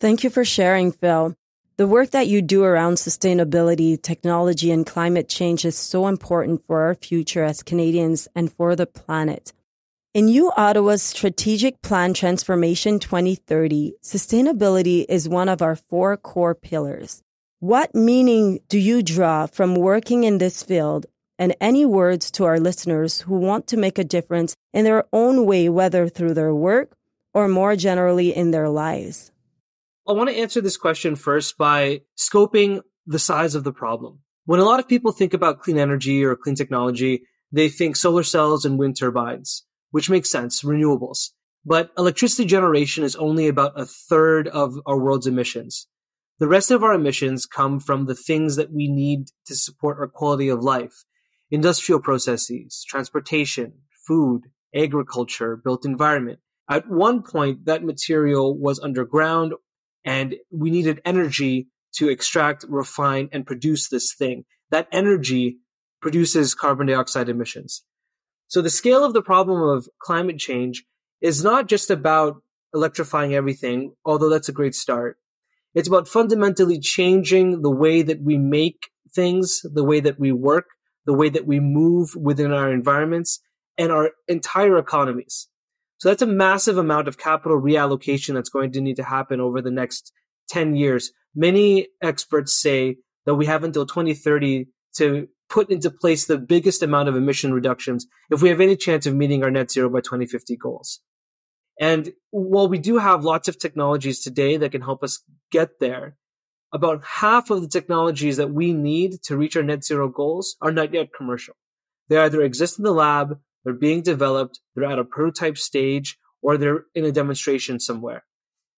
Thank 0.00 0.22
you 0.22 0.30
for 0.30 0.44
sharing, 0.44 0.92
Phil. 0.92 1.36
The 1.76 1.86
work 1.86 2.10
that 2.10 2.26
you 2.26 2.42
do 2.42 2.64
around 2.64 2.94
sustainability, 2.94 4.00
technology, 4.00 4.72
and 4.72 4.84
climate 4.84 5.28
change 5.28 5.64
is 5.64 5.76
so 5.76 6.08
important 6.08 6.64
for 6.66 6.82
our 6.82 6.94
future 6.94 7.44
as 7.44 7.62
Canadians 7.62 8.26
and 8.34 8.52
for 8.52 8.74
the 8.74 8.86
planet. 8.86 9.52
In 10.14 10.26
U 10.26 10.50
Ottawa's 10.56 11.02
Strategic 11.02 11.80
Plan 11.82 12.14
Transformation 12.14 12.98
2030, 12.98 13.94
sustainability 14.02 15.04
is 15.08 15.28
one 15.28 15.48
of 15.48 15.62
our 15.62 15.76
four 15.76 16.16
core 16.16 16.56
pillars. 16.56 17.22
What 17.60 17.94
meaning 17.94 18.58
do 18.68 18.78
you 18.78 19.02
draw 19.02 19.46
from 19.46 19.76
working 19.76 20.24
in 20.24 20.38
this 20.38 20.62
field 20.62 21.06
and 21.38 21.54
any 21.60 21.86
words 21.86 22.30
to 22.32 22.44
our 22.44 22.58
listeners 22.58 23.20
who 23.22 23.36
want 23.36 23.66
to 23.68 23.76
make 23.76 23.98
a 23.98 24.04
difference 24.04 24.56
in 24.72 24.84
their 24.84 25.04
own 25.12 25.46
way, 25.46 25.68
whether 25.68 26.08
through 26.08 26.34
their 26.34 26.54
work 26.54 26.96
or 27.32 27.48
more 27.48 27.76
generally 27.76 28.34
in 28.34 28.50
their 28.50 28.68
lives? 28.68 29.30
I 30.08 30.12
want 30.12 30.30
to 30.30 30.36
answer 30.36 30.60
this 30.60 30.76
question 30.76 31.16
first 31.16 31.58
by 31.58 32.00
scoping 32.16 32.80
the 33.06 33.18
size 33.18 33.54
of 33.54 33.64
the 33.64 33.72
problem. 33.72 34.20
When 34.46 34.60
a 34.60 34.64
lot 34.64 34.80
of 34.80 34.88
people 34.88 35.12
think 35.12 35.34
about 35.34 35.60
clean 35.60 35.78
energy 35.78 36.24
or 36.24 36.34
clean 36.34 36.54
technology, 36.54 37.22
they 37.52 37.68
think 37.68 37.96
solar 37.96 38.22
cells 38.22 38.64
and 38.64 38.78
wind 38.78 38.96
turbines, 38.96 39.64
which 39.90 40.10
makes 40.10 40.30
sense, 40.30 40.62
renewables. 40.62 41.30
But 41.64 41.90
electricity 41.98 42.46
generation 42.46 43.04
is 43.04 43.16
only 43.16 43.48
about 43.48 43.78
a 43.78 43.84
third 43.84 44.48
of 44.48 44.78
our 44.86 44.98
world's 44.98 45.26
emissions. 45.26 45.86
The 46.38 46.48
rest 46.48 46.70
of 46.70 46.82
our 46.82 46.94
emissions 46.94 47.46
come 47.46 47.80
from 47.80 48.06
the 48.06 48.14
things 48.14 48.56
that 48.56 48.72
we 48.72 48.88
need 48.88 49.28
to 49.46 49.54
support 49.54 49.98
our 49.98 50.06
quality 50.06 50.48
of 50.48 50.62
life. 50.62 51.04
Industrial 51.50 52.00
processes, 52.00 52.84
transportation, 52.86 53.72
food, 54.06 54.42
agriculture, 54.74 55.56
built 55.56 55.84
environment. 55.86 56.40
At 56.68 56.88
one 56.88 57.22
point, 57.22 57.64
that 57.64 57.82
material 57.82 58.58
was 58.58 58.78
underground 58.78 59.54
and 60.04 60.36
we 60.50 60.70
needed 60.70 61.00
energy 61.04 61.68
to 61.96 62.08
extract, 62.08 62.64
refine, 62.68 63.28
and 63.32 63.46
produce 63.46 63.88
this 63.88 64.14
thing. 64.14 64.44
That 64.70 64.88
energy 64.92 65.58
produces 66.00 66.54
carbon 66.54 66.86
dioxide 66.86 67.28
emissions. 67.28 67.82
So 68.46 68.62
the 68.62 68.70
scale 68.70 69.04
of 69.04 69.14
the 69.14 69.22
problem 69.22 69.62
of 69.62 69.88
climate 70.00 70.38
change 70.38 70.84
is 71.20 71.42
not 71.42 71.66
just 71.66 71.90
about 71.90 72.42
electrifying 72.74 73.34
everything, 73.34 73.94
although 74.04 74.28
that's 74.28 74.48
a 74.48 74.52
great 74.52 74.74
start. 74.74 75.16
It's 75.74 75.88
about 75.88 76.08
fundamentally 76.08 76.78
changing 76.78 77.62
the 77.62 77.70
way 77.70 78.02
that 78.02 78.22
we 78.22 78.36
make 78.36 78.90
things, 79.12 79.62
the 79.64 79.84
way 79.84 80.00
that 80.00 80.18
we 80.18 80.32
work, 80.32 80.66
the 81.08 81.14
way 81.14 81.30
that 81.30 81.46
we 81.46 81.58
move 81.58 82.14
within 82.14 82.52
our 82.52 82.70
environments 82.70 83.40
and 83.78 83.90
our 83.90 84.10
entire 84.28 84.76
economies. 84.76 85.48
So 85.96 86.10
that's 86.10 86.20
a 86.20 86.26
massive 86.26 86.76
amount 86.76 87.08
of 87.08 87.16
capital 87.16 87.58
reallocation 87.58 88.34
that's 88.34 88.50
going 88.50 88.72
to 88.72 88.82
need 88.82 88.96
to 88.96 89.04
happen 89.04 89.40
over 89.40 89.62
the 89.62 89.70
next 89.70 90.12
10 90.50 90.76
years. 90.76 91.10
Many 91.34 91.88
experts 92.02 92.52
say 92.52 92.98
that 93.24 93.36
we 93.36 93.46
have 93.46 93.64
until 93.64 93.86
2030 93.86 94.66
to 94.96 95.28
put 95.48 95.70
into 95.70 95.90
place 95.90 96.26
the 96.26 96.36
biggest 96.36 96.82
amount 96.82 97.08
of 97.08 97.16
emission 97.16 97.54
reductions 97.54 98.06
if 98.30 98.42
we 98.42 98.50
have 98.50 98.60
any 98.60 98.76
chance 98.76 99.06
of 99.06 99.14
meeting 99.14 99.42
our 99.42 99.50
net 99.50 99.70
zero 99.70 99.88
by 99.88 100.02
2050 100.02 100.58
goals. 100.58 101.00
And 101.80 102.12
while 102.32 102.68
we 102.68 102.78
do 102.78 102.98
have 102.98 103.24
lots 103.24 103.48
of 103.48 103.58
technologies 103.58 104.20
today 104.20 104.58
that 104.58 104.72
can 104.72 104.82
help 104.82 105.02
us 105.02 105.22
get 105.50 105.80
there, 105.80 106.18
about 106.72 107.04
half 107.04 107.50
of 107.50 107.62
the 107.62 107.68
technologies 107.68 108.36
that 108.36 108.52
we 108.52 108.72
need 108.72 109.22
to 109.24 109.36
reach 109.36 109.56
our 109.56 109.62
net 109.62 109.84
zero 109.84 110.08
goals 110.08 110.56
are 110.60 110.72
not 110.72 110.92
yet 110.92 111.08
commercial. 111.16 111.54
They 112.08 112.18
either 112.18 112.42
exist 112.42 112.78
in 112.78 112.84
the 112.84 112.92
lab, 112.92 113.38
they're 113.64 113.74
being 113.74 114.02
developed, 114.02 114.60
they're 114.74 114.90
at 114.90 114.98
a 114.98 115.04
prototype 115.04 115.58
stage, 115.58 116.18
or 116.42 116.56
they're 116.56 116.84
in 116.94 117.04
a 117.04 117.12
demonstration 117.12 117.80
somewhere. 117.80 118.24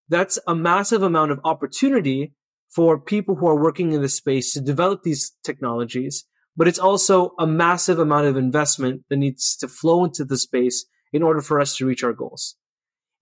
That's 0.08 0.38
a 0.46 0.54
massive 0.54 1.02
amount 1.02 1.30
of 1.30 1.40
opportunity 1.44 2.34
for 2.68 2.98
people 2.98 3.36
who 3.36 3.46
are 3.46 3.60
working 3.60 3.92
in 3.92 4.02
the 4.02 4.08
space 4.08 4.52
to 4.52 4.60
develop 4.60 5.02
these 5.02 5.32
technologies, 5.44 6.24
but 6.56 6.68
it's 6.68 6.78
also 6.78 7.32
a 7.38 7.46
massive 7.46 7.98
amount 7.98 8.26
of 8.26 8.36
investment 8.36 9.02
that 9.08 9.16
needs 9.16 9.56
to 9.56 9.68
flow 9.68 10.04
into 10.04 10.24
the 10.24 10.38
space 10.38 10.86
in 11.12 11.22
order 11.22 11.40
for 11.40 11.60
us 11.60 11.76
to 11.76 11.86
reach 11.86 12.04
our 12.04 12.12
goals. 12.12 12.56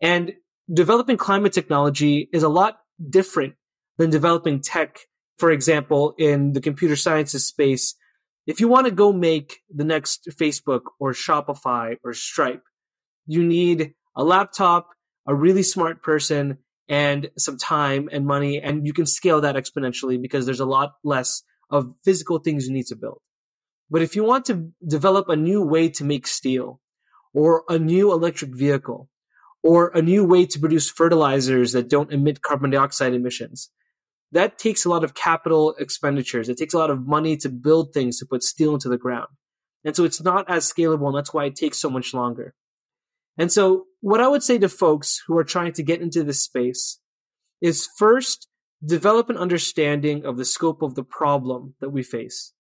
And 0.00 0.34
developing 0.72 1.16
climate 1.16 1.52
technology 1.52 2.28
is 2.32 2.42
a 2.42 2.48
lot 2.48 2.78
different 3.08 3.54
than 3.98 4.10
developing 4.10 4.60
tech, 4.60 5.00
for 5.38 5.50
example, 5.50 6.14
in 6.18 6.52
the 6.52 6.60
computer 6.60 6.96
sciences 6.96 7.44
space. 7.44 7.94
If 8.46 8.60
you 8.60 8.68
want 8.68 8.86
to 8.86 8.92
go 8.92 9.12
make 9.12 9.60
the 9.68 9.84
next 9.84 10.28
Facebook 10.30 10.82
or 10.98 11.12
Shopify 11.12 11.96
or 12.02 12.14
Stripe, 12.14 12.62
you 13.26 13.44
need 13.44 13.92
a 14.16 14.24
laptop, 14.24 14.88
a 15.26 15.34
really 15.34 15.62
smart 15.62 16.02
person, 16.02 16.58
and 16.88 17.30
some 17.36 17.58
time 17.58 18.08
and 18.10 18.24
money. 18.24 18.60
And 18.60 18.86
you 18.86 18.94
can 18.94 19.04
scale 19.04 19.42
that 19.42 19.56
exponentially 19.56 20.20
because 20.20 20.46
there's 20.46 20.60
a 20.60 20.66
lot 20.66 20.94
less 21.04 21.42
of 21.70 21.92
physical 22.04 22.38
things 22.38 22.66
you 22.66 22.72
need 22.72 22.86
to 22.86 22.96
build. 22.96 23.20
But 23.90 24.02
if 24.02 24.16
you 24.16 24.24
want 24.24 24.46
to 24.46 24.70
develop 24.86 25.28
a 25.28 25.36
new 25.36 25.62
way 25.62 25.88
to 25.90 26.04
make 26.04 26.26
steel 26.26 26.80
or 27.34 27.64
a 27.68 27.78
new 27.78 28.12
electric 28.12 28.54
vehicle 28.54 29.08
or 29.62 29.88
a 29.88 30.02
new 30.02 30.24
way 30.24 30.46
to 30.46 30.58
produce 30.58 30.90
fertilizers 30.90 31.72
that 31.72 31.88
don't 31.88 32.12
emit 32.12 32.42
carbon 32.42 32.70
dioxide 32.70 33.14
emissions, 33.14 33.70
that 34.32 34.58
takes 34.58 34.85
a 34.85 34.90
lot 34.90 35.04
of 35.04 35.14
capital 35.14 35.75
expenditures. 35.78 36.49
It 36.49 36.58
takes 36.58 36.75
a 36.75 36.78
lot 36.78 36.90
of 36.90 37.06
money 37.06 37.37
to 37.38 37.49
build 37.49 37.92
things 37.92 38.18
to 38.18 38.26
put 38.26 38.42
steel 38.42 38.75
into 38.75 38.88
the 38.88 38.99
ground. 38.99 39.28
And 39.85 39.97
so 39.97 40.04
it's 40.04 40.20
not 40.20 40.49
as 40.50 40.70
scalable, 40.70 41.06
and 41.06 41.16
that's 41.16 41.32
why 41.32 41.47
it 41.47 41.56
takes 41.56 41.80
so 41.80 41.88
much 41.88 42.12
longer. 42.12 42.54
And 43.38 43.50
so 43.52 43.85
what 44.00 44.20
I 44.20 44.28
would 44.28 44.42
say 44.42 44.58
to 44.58 44.68
folks 44.68 45.23
who 45.26 45.38
are 45.38 45.44
trying 45.44 45.73
to 45.75 45.82
get 45.82 46.02
into 46.02 46.25
this 46.25 46.42
space 46.42 46.99
is 47.61 47.88
first, 47.97 48.49
develop 48.85 49.30
an 49.30 49.37
understanding 49.37 50.25
of 50.25 50.37
the 50.37 50.44
scope 50.44 50.82
of 50.82 50.94
the 50.94 51.04
problem 51.04 51.75
that 51.80 51.90
we 51.90 52.02
face. 52.02 52.52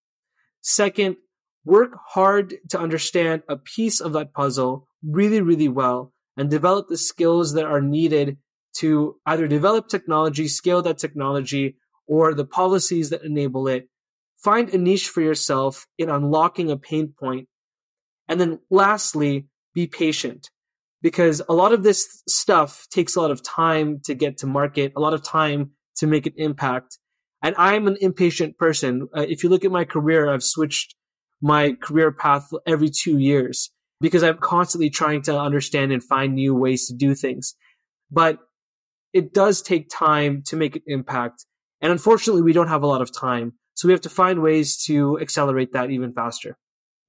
Second, 0.60 1.16
work 1.64 1.92
hard 2.08 2.54
to 2.70 2.78
understand 2.78 3.42
a 3.48 3.56
piece 3.56 4.00
of 4.00 4.12
that 4.12 4.32
puzzle 4.32 4.88
really, 5.02 5.40
really 5.40 5.68
well 5.68 6.12
and 6.36 6.48
develop 6.48 6.88
the 6.88 6.96
skills 6.96 7.52
that 7.54 7.66
are 7.66 7.80
needed 7.80 8.38
to 8.76 9.16
either 9.26 9.48
develop 9.48 9.88
technology, 9.88 10.48
scale 10.48 10.82
that 10.82 10.98
technology, 10.98 11.76
or 12.06 12.34
the 12.34 12.44
policies 12.44 13.10
that 13.10 13.24
enable 13.24 13.68
it. 13.68 13.88
Find 14.42 14.72
a 14.72 14.78
niche 14.78 15.08
for 15.08 15.20
yourself 15.20 15.86
in 15.98 16.08
unlocking 16.08 16.70
a 16.70 16.76
pain 16.76 17.12
point. 17.18 17.48
And 18.28 18.40
then 18.40 18.60
lastly, 18.70 19.46
be 19.74 19.86
patient 19.86 20.50
because 21.02 21.42
a 21.48 21.54
lot 21.54 21.72
of 21.72 21.82
this 21.82 22.22
stuff 22.28 22.86
takes 22.90 23.16
a 23.16 23.20
lot 23.20 23.30
of 23.30 23.42
time 23.42 24.00
to 24.04 24.14
get 24.14 24.38
to 24.38 24.46
market, 24.46 24.92
a 24.96 25.00
lot 25.00 25.14
of 25.14 25.22
time 25.22 25.72
to 25.96 26.06
make 26.06 26.26
an 26.26 26.32
impact. 26.36 26.98
And 27.42 27.54
I'm 27.56 27.86
an 27.86 27.96
impatient 28.00 28.58
person. 28.58 29.08
Uh, 29.16 29.26
if 29.28 29.42
you 29.42 29.48
look 29.48 29.64
at 29.64 29.70
my 29.70 29.84
career, 29.84 30.32
I've 30.32 30.42
switched 30.42 30.94
my 31.40 31.72
career 31.80 32.10
path 32.10 32.48
every 32.66 32.90
two 32.90 33.18
years 33.18 33.70
because 34.00 34.22
I'm 34.22 34.38
constantly 34.38 34.90
trying 34.90 35.22
to 35.22 35.38
understand 35.38 35.92
and 35.92 36.02
find 36.02 36.34
new 36.34 36.54
ways 36.54 36.86
to 36.88 36.94
do 36.94 37.14
things. 37.14 37.54
But 38.10 38.38
it 39.12 39.32
does 39.32 39.62
take 39.62 39.88
time 39.90 40.42
to 40.46 40.56
make 40.56 40.76
an 40.76 40.82
impact. 40.86 41.44
And 41.80 41.92
unfortunately, 41.92 42.42
we 42.42 42.52
don't 42.52 42.68
have 42.68 42.82
a 42.82 42.86
lot 42.86 43.02
of 43.02 43.12
time. 43.12 43.54
So 43.74 43.86
we 43.86 43.92
have 43.92 44.00
to 44.02 44.10
find 44.10 44.42
ways 44.42 44.82
to 44.86 45.18
accelerate 45.20 45.72
that 45.72 45.90
even 45.90 46.12
faster. 46.12 46.56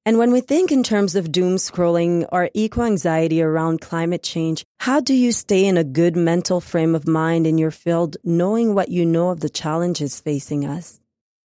And 0.05 0.17
when 0.17 0.31
we 0.31 0.41
think 0.41 0.71
in 0.71 0.81
terms 0.81 1.15
of 1.15 1.31
doom 1.31 1.57
scrolling 1.57 2.27
or 2.31 2.49
eco 2.53 2.83
anxiety 2.83 3.41
around 3.41 3.81
climate 3.81 4.23
change, 4.23 4.65
how 4.79 5.01
do 5.01 5.13
you 5.13 5.31
stay 5.31 5.65
in 5.65 5.77
a 5.77 5.83
good 5.83 6.15
mental 6.15 6.61
frame 6.61 6.95
of 6.95 7.07
mind 7.07 7.45
in 7.45 7.57
your 7.57 7.71
field, 7.71 8.17
knowing 8.23 8.73
what 8.73 8.89
you 8.89 9.05
know 9.05 9.29
of 9.29 9.41
the 9.41 9.49
challenges 9.49 10.19
facing 10.19 10.65
us? 10.65 10.99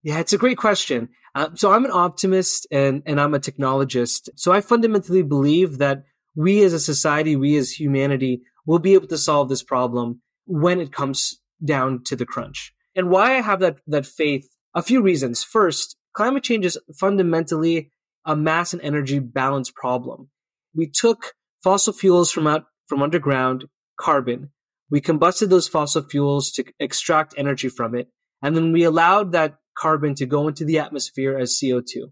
Yeah, 0.03 0.19
it's 0.19 0.33
a 0.33 0.37
great 0.37 0.57
question. 0.57 1.09
Uh, 1.35 1.49
so 1.55 1.71
I'm 1.71 1.85
an 1.85 1.91
optimist 1.91 2.67
and, 2.71 3.01
and 3.05 3.19
I'm 3.19 3.33
a 3.33 3.39
technologist. 3.39 4.29
So 4.35 4.51
I 4.51 4.61
fundamentally 4.61 5.23
believe 5.23 5.79
that 5.79 6.03
we 6.35 6.63
as 6.63 6.73
a 6.73 6.79
society, 6.79 7.35
we 7.35 7.57
as 7.57 7.71
humanity 7.71 8.43
will 8.65 8.79
be 8.79 8.93
able 8.93 9.07
to 9.07 9.17
solve 9.17 9.49
this 9.49 9.63
problem 9.63 10.21
when 10.45 10.79
it 10.79 10.91
comes 10.91 11.39
down 11.63 12.03
to 12.05 12.15
the 12.15 12.25
crunch. 12.25 12.73
And 12.95 13.09
why 13.09 13.37
I 13.37 13.41
have 13.41 13.59
that, 13.61 13.79
that 13.87 14.05
faith, 14.05 14.47
a 14.75 14.81
few 14.81 15.01
reasons. 15.01 15.43
First, 15.43 15.95
climate 16.13 16.43
change 16.43 16.65
is 16.65 16.77
fundamentally 16.99 17.91
a 18.25 18.35
mass 18.35 18.73
and 18.73 18.81
energy 18.81 19.19
balance 19.19 19.71
problem. 19.71 20.29
We 20.75 20.87
took 20.87 21.33
fossil 21.63 21.93
fuels 21.93 22.31
from 22.31 22.47
out, 22.47 22.65
from 22.87 23.01
underground, 23.01 23.65
carbon. 23.99 24.51
We 24.89 25.01
combusted 25.01 25.49
those 25.49 25.67
fossil 25.67 26.03
fuels 26.03 26.51
to 26.51 26.65
extract 26.79 27.33
energy 27.37 27.69
from 27.69 27.95
it. 27.95 28.09
And 28.41 28.55
then 28.55 28.71
we 28.71 28.83
allowed 28.83 29.31
that 29.31 29.55
carbon 29.75 30.15
to 30.15 30.25
go 30.25 30.47
into 30.47 30.65
the 30.65 30.79
atmosphere 30.79 31.37
as 31.37 31.59
CO2. 31.61 32.11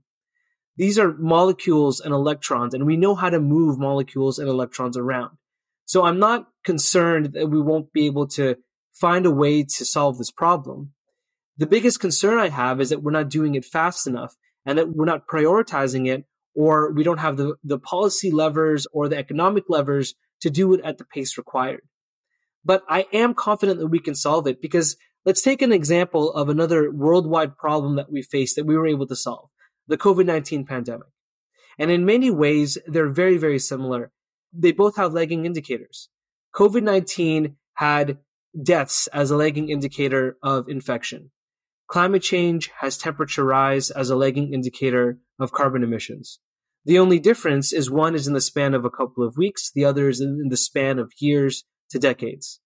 These 0.77 0.97
are 0.97 1.13
molecules 1.13 1.99
and 1.99 2.13
electrons, 2.13 2.73
and 2.73 2.85
we 2.85 2.97
know 2.97 3.13
how 3.13 3.29
to 3.29 3.39
move 3.39 3.77
molecules 3.77 4.39
and 4.39 4.49
electrons 4.49 4.97
around. 4.97 5.37
So 5.91 6.05
I'm 6.05 6.19
not 6.19 6.47
concerned 6.63 7.33
that 7.33 7.49
we 7.49 7.59
won't 7.59 7.91
be 7.91 8.05
able 8.05 8.25
to 8.27 8.55
find 8.93 9.25
a 9.25 9.29
way 9.29 9.63
to 9.63 9.83
solve 9.83 10.17
this 10.17 10.31
problem. 10.31 10.93
The 11.57 11.67
biggest 11.67 11.99
concern 11.99 12.37
I 12.37 12.47
have 12.47 12.79
is 12.79 12.91
that 12.91 13.03
we're 13.03 13.11
not 13.11 13.27
doing 13.27 13.55
it 13.55 13.65
fast 13.65 14.07
enough 14.07 14.33
and 14.65 14.77
that 14.77 14.87
we're 14.87 15.03
not 15.03 15.27
prioritizing 15.27 16.07
it 16.07 16.23
or 16.55 16.93
we 16.93 17.03
don't 17.03 17.17
have 17.17 17.35
the, 17.35 17.55
the 17.65 17.77
policy 17.77 18.31
levers 18.31 18.87
or 18.93 19.09
the 19.09 19.17
economic 19.17 19.65
levers 19.67 20.15
to 20.39 20.49
do 20.49 20.73
it 20.73 20.79
at 20.85 20.97
the 20.97 21.03
pace 21.03 21.37
required. 21.37 21.81
But 22.63 22.83
I 22.87 23.05
am 23.11 23.33
confident 23.33 23.81
that 23.81 23.87
we 23.87 23.99
can 23.99 24.15
solve 24.15 24.47
it 24.47 24.61
because 24.61 24.95
let's 25.25 25.41
take 25.41 25.61
an 25.61 25.73
example 25.73 26.31
of 26.31 26.47
another 26.47 26.89
worldwide 26.89 27.57
problem 27.57 27.97
that 27.97 28.09
we 28.09 28.21
face 28.21 28.55
that 28.55 28.65
we 28.65 28.77
were 28.77 28.87
able 28.87 29.07
to 29.07 29.15
solve 29.17 29.49
the 29.89 29.97
COVID 29.97 30.25
19 30.25 30.65
pandemic. 30.65 31.09
And 31.77 31.91
in 31.91 32.05
many 32.05 32.31
ways, 32.31 32.77
they're 32.87 33.09
very, 33.09 33.37
very 33.37 33.59
similar. 33.59 34.13
They 34.53 34.71
both 34.71 34.97
have 34.97 35.13
lagging 35.13 35.45
indicators. 35.45 36.09
COVID 36.55 36.83
19 36.83 37.55
had 37.75 38.19
deaths 38.61 39.07
as 39.07 39.31
a 39.31 39.37
lagging 39.37 39.69
indicator 39.69 40.37
of 40.43 40.67
infection. 40.67 41.31
Climate 41.87 42.21
change 42.21 42.69
has 42.79 42.97
temperature 42.97 43.43
rise 43.43 43.89
as 43.91 44.09
a 44.09 44.15
lagging 44.15 44.53
indicator 44.53 45.19
of 45.39 45.51
carbon 45.51 45.83
emissions. 45.83 46.39
The 46.85 46.99
only 46.99 47.19
difference 47.19 47.71
is 47.71 47.91
one 47.91 48.15
is 48.15 48.27
in 48.27 48.33
the 48.33 48.41
span 48.41 48.73
of 48.73 48.85
a 48.85 48.89
couple 48.89 49.25
of 49.25 49.37
weeks, 49.37 49.71
the 49.71 49.85
other 49.85 50.09
is 50.09 50.19
in 50.19 50.47
the 50.49 50.57
span 50.57 50.99
of 50.99 51.11
years 51.19 51.63
to 51.91 51.99
decades. 51.99 52.59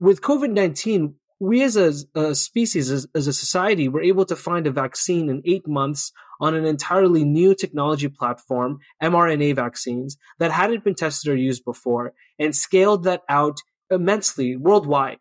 With 0.00 0.20
COVID 0.20 0.50
19, 0.50 1.14
we 1.42 1.64
as 1.64 1.76
a, 1.76 1.92
a 2.14 2.34
species, 2.36 2.88
as, 2.88 3.08
as, 3.16 3.26
a 3.26 3.32
society, 3.32 3.88
were 3.88 4.00
able 4.00 4.24
to 4.24 4.36
find 4.36 4.64
a 4.64 4.70
vaccine 4.70 5.28
in 5.28 5.42
eight 5.44 5.66
months 5.66 6.12
on 6.40 6.54
an 6.54 6.64
entirely 6.64 7.24
new 7.24 7.52
technology 7.52 8.06
platform, 8.06 8.78
mRNA 9.02 9.56
vaccines, 9.56 10.16
that 10.38 10.52
hadn't 10.52 10.84
been 10.84 10.94
tested 10.94 11.32
or 11.32 11.36
used 11.36 11.64
before, 11.64 12.12
and 12.38 12.54
scaled 12.54 13.02
that 13.02 13.22
out 13.28 13.58
immensely 13.90 14.56
worldwide. 14.56 15.18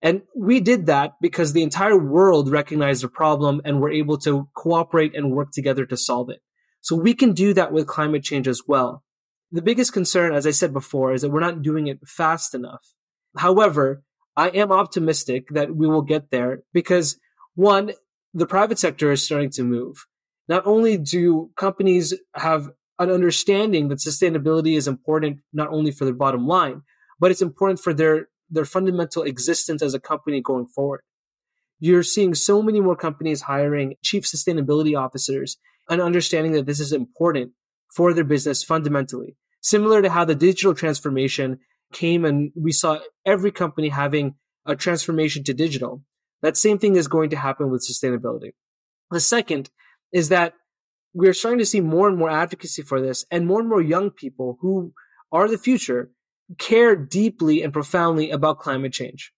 And 0.00 0.22
we 0.36 0.60
did 0.60 0.86
that 0.86 1.14
because 1.20 1.52
the 1.52 1.64
entire 1.64 1.98
world 1.98 2.48
recognized 2.48 3.02
the 3.02 3.08
problem 3.08 3.60
and 3.64 3.80
were 3.80 3.90
able 3.90 4.18
to 4.18 4.48
cooperate 4.54 5.16
and 5.16 5.32
work 5.32 5.50
together 5.50 5.84
to 5.86 5.96
solve 5.96 6.30
it. 6.30 6.40
So 6.82 6.94
we 6.94 7.14
can 7.14 7.32
do 7.32 7.52
that 7.52 7.72
with 7.72 7.88
climate 7.88 8.22
change 8.22 8.46
as 8.46 8.62
well. 8.68 9.02
The 9.50 9.62
biggest 9.62 9.92
concern, 9.92 10.32
as 10.36 10.46
I 10.46 10.52
said 10.52 10.72
before, 10.72 11.14
is 11.14 11.22
that 11.22 11.30
we're 11.30 11.40
not 11.40 11.62
doing 11.62 11.88
it 11.88 11.98
fast 12.06 12.54
enough. 12.54 12.92
However, 13.36 14.04
I 14.36 14.48
am 14.48 14.70
optimistic 14.70 15.48
that 15.50 15.74
we 15.74 15.86
will 15.86 16.02
get 16.02 16.30
there 16.30 16.62
because 16.72 17.18
one, 17.54 17.92
the 18.34 18.46
private 18.46 18.78
sector 18.78 19.10
is 19.10 19.24
starting 19.24 19.50
to 19.50 19.64
move. 19.64 20.06
Not 20.48 20.66
only 20.66 20.98
do 20.98 21.50
companies 21.56 22.14
have 22.34 22.70
an 22.98 23.10
understanding 23.10 23.88
that 23.88 23.98
sustainability 23.98 24.76
is 24.76 24.86
important 24.86 25.40
not 25.52 25.68
only 25.68 25.90
for 25.90 26.04
their 26.04 26.14
bottom 26.14 26.46
line, 26.46 26.82
but 27.18 27.30
it's 27.30 27.42
important 27.42 27.80
for 27.80 27.94
their 27.94 28.28
their 28.48 28.64
fundamental 28.64 29.24
existence 29.24 29.82
as 29.82 29.94
a 29.94 30.00
company 30.00 30.40
going 30.40 30.66
forward. 30.66 31.00
You're 31.80 32.04
seeing 32.04 32.34
so 32.34 32.62
many 32.62 32.80
more 32.80 32.94
companies 32.94 33.42
hiring 33.42 33.94
chief 34.02 34.24
sustainability 34.24 34.96
officers 34.96 35.56
and 35.88 36.00
understanding 36.00 36.52
that 36.52 36.66
this 36.66 36.78
is 36.78 36.92
important 36.92 37.52
for 37.92 38.12
their 38.14 38.24
business 38.24 38.62
fundamentally. 38.62 39.36
Similar 39.60 40.02
to 40.02 40.10
how 40.10 40.24
the 40.24 40.36
digital 40.36 40.74
transformation 40.74 41.58
came 41.96 42.24
and 42.24 42.52
we 42.54 42.72
saw 42.72 42.98
every 43.24 43.50
company 43.50 43.88
having 43.88 44.34
a 44.66 44.76
transformation 44.76 45.44
to 45.44 45.54
digital. 45.54 46.02
That 46.42 46.56
same 46.56 46.78
thing 46.78 46.96
is 46.96 47.08
going 47.08 47.30
to 47.30 47.36
happen 47.36 47.70
with 47.70 47.86
sustainability. 47.88 48.50
The 49.10 49.20
second 49.20 49.70
is 50.12 50.28
that 50.28 50.54
we're 51.14 51.32
starting 51.32 51.58
to 51.58 51.66
see 51.66 51.80
more 51.80 52.08
and 52.08 52.18
more 52.18 52.30
advocacy 52.30 52.82
for 52.82 53.00
this 53.00 53.24
and 53.30 53.46
more 53.46 53.60
and 53.60 53.68
more 53.68 53.80
young 53.80 54.10
people 54.10 54.58
who 54.60 54.92
are 55.32 55.48
the 55.48 55.58
future 55.58 56.10
care 56.58 56.94
deeply 56.94 57.62
and 57.62 57.72
profoundly 57.72 58.30
about 58.30 58.58
climate 58.58 58.92
change. 58.92 59.32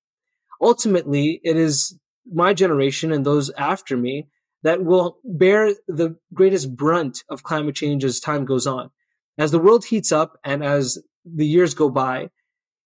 Ultimately, 0.60 1.40
it 1.44 1.56
is 1.56 1.98
my 2.30 2.52
generation 2.52 3.12
and 3.12 3.24
those 3.24 3.50
after 3.50 3.96
me 3.96 4.26
that 4.64 4.84
will 4.84 5.18
bear 5.24 5.74
the 5.86 6.16
greatest 6.34 6.74
brunt 6.74 7.22
of 7.30 7.44
climate 7.44 7.76
change 7.76 8.04
as 8.04 8.18
time 8.18 8.44
goes 8.44 8.66
on. 8.66 8.90
As 9.38 9.52
the 9.52 9.60
world 9.60 9.84
heats 9.84 10.10
up 10.10 10.36
and 10.44 10.64
as 10.64 10.98
the 11.24 11.46
years 11.46 11.74
go 11.74 11.88
by, 11.90 12.30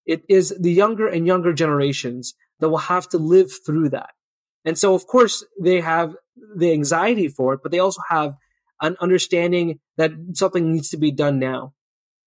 it 0.05 0.23
is 0.29 0.55
the 0.59 0.71
younger 0.71 1.07
and 1.07 1.25
younger 1.25 1.53
generations 1.53 2.33
that 2.59 2.69
will 2.69 2.77
have 2.77 3.07
to 3.09 3.17
live 3.17 3.51
through 3.65 3.89
that. 3.89 4.11
And 4.65 4.77
so, 4.77 4.93
of 4.93 5.07
course, 5.07 5.43
they 5.61 5.81
have 5.81 6.15
the 6.55 6.71
anxiety 6.71 7.27
for 7.27 7.53
it, 7.53 7.59
but 7.63 7.71
they 7.71 7.79
also 7.79 8.01
have 8.09 8.35
an 8.81 8.95
understanding 8.99 9.79
that 9.97 10.11
something 10.33 10.71
needs 10.71 10.89
to 10.89 10.97
be 10.97 11.11
done 11.11 11.39
now. 11.39 11.73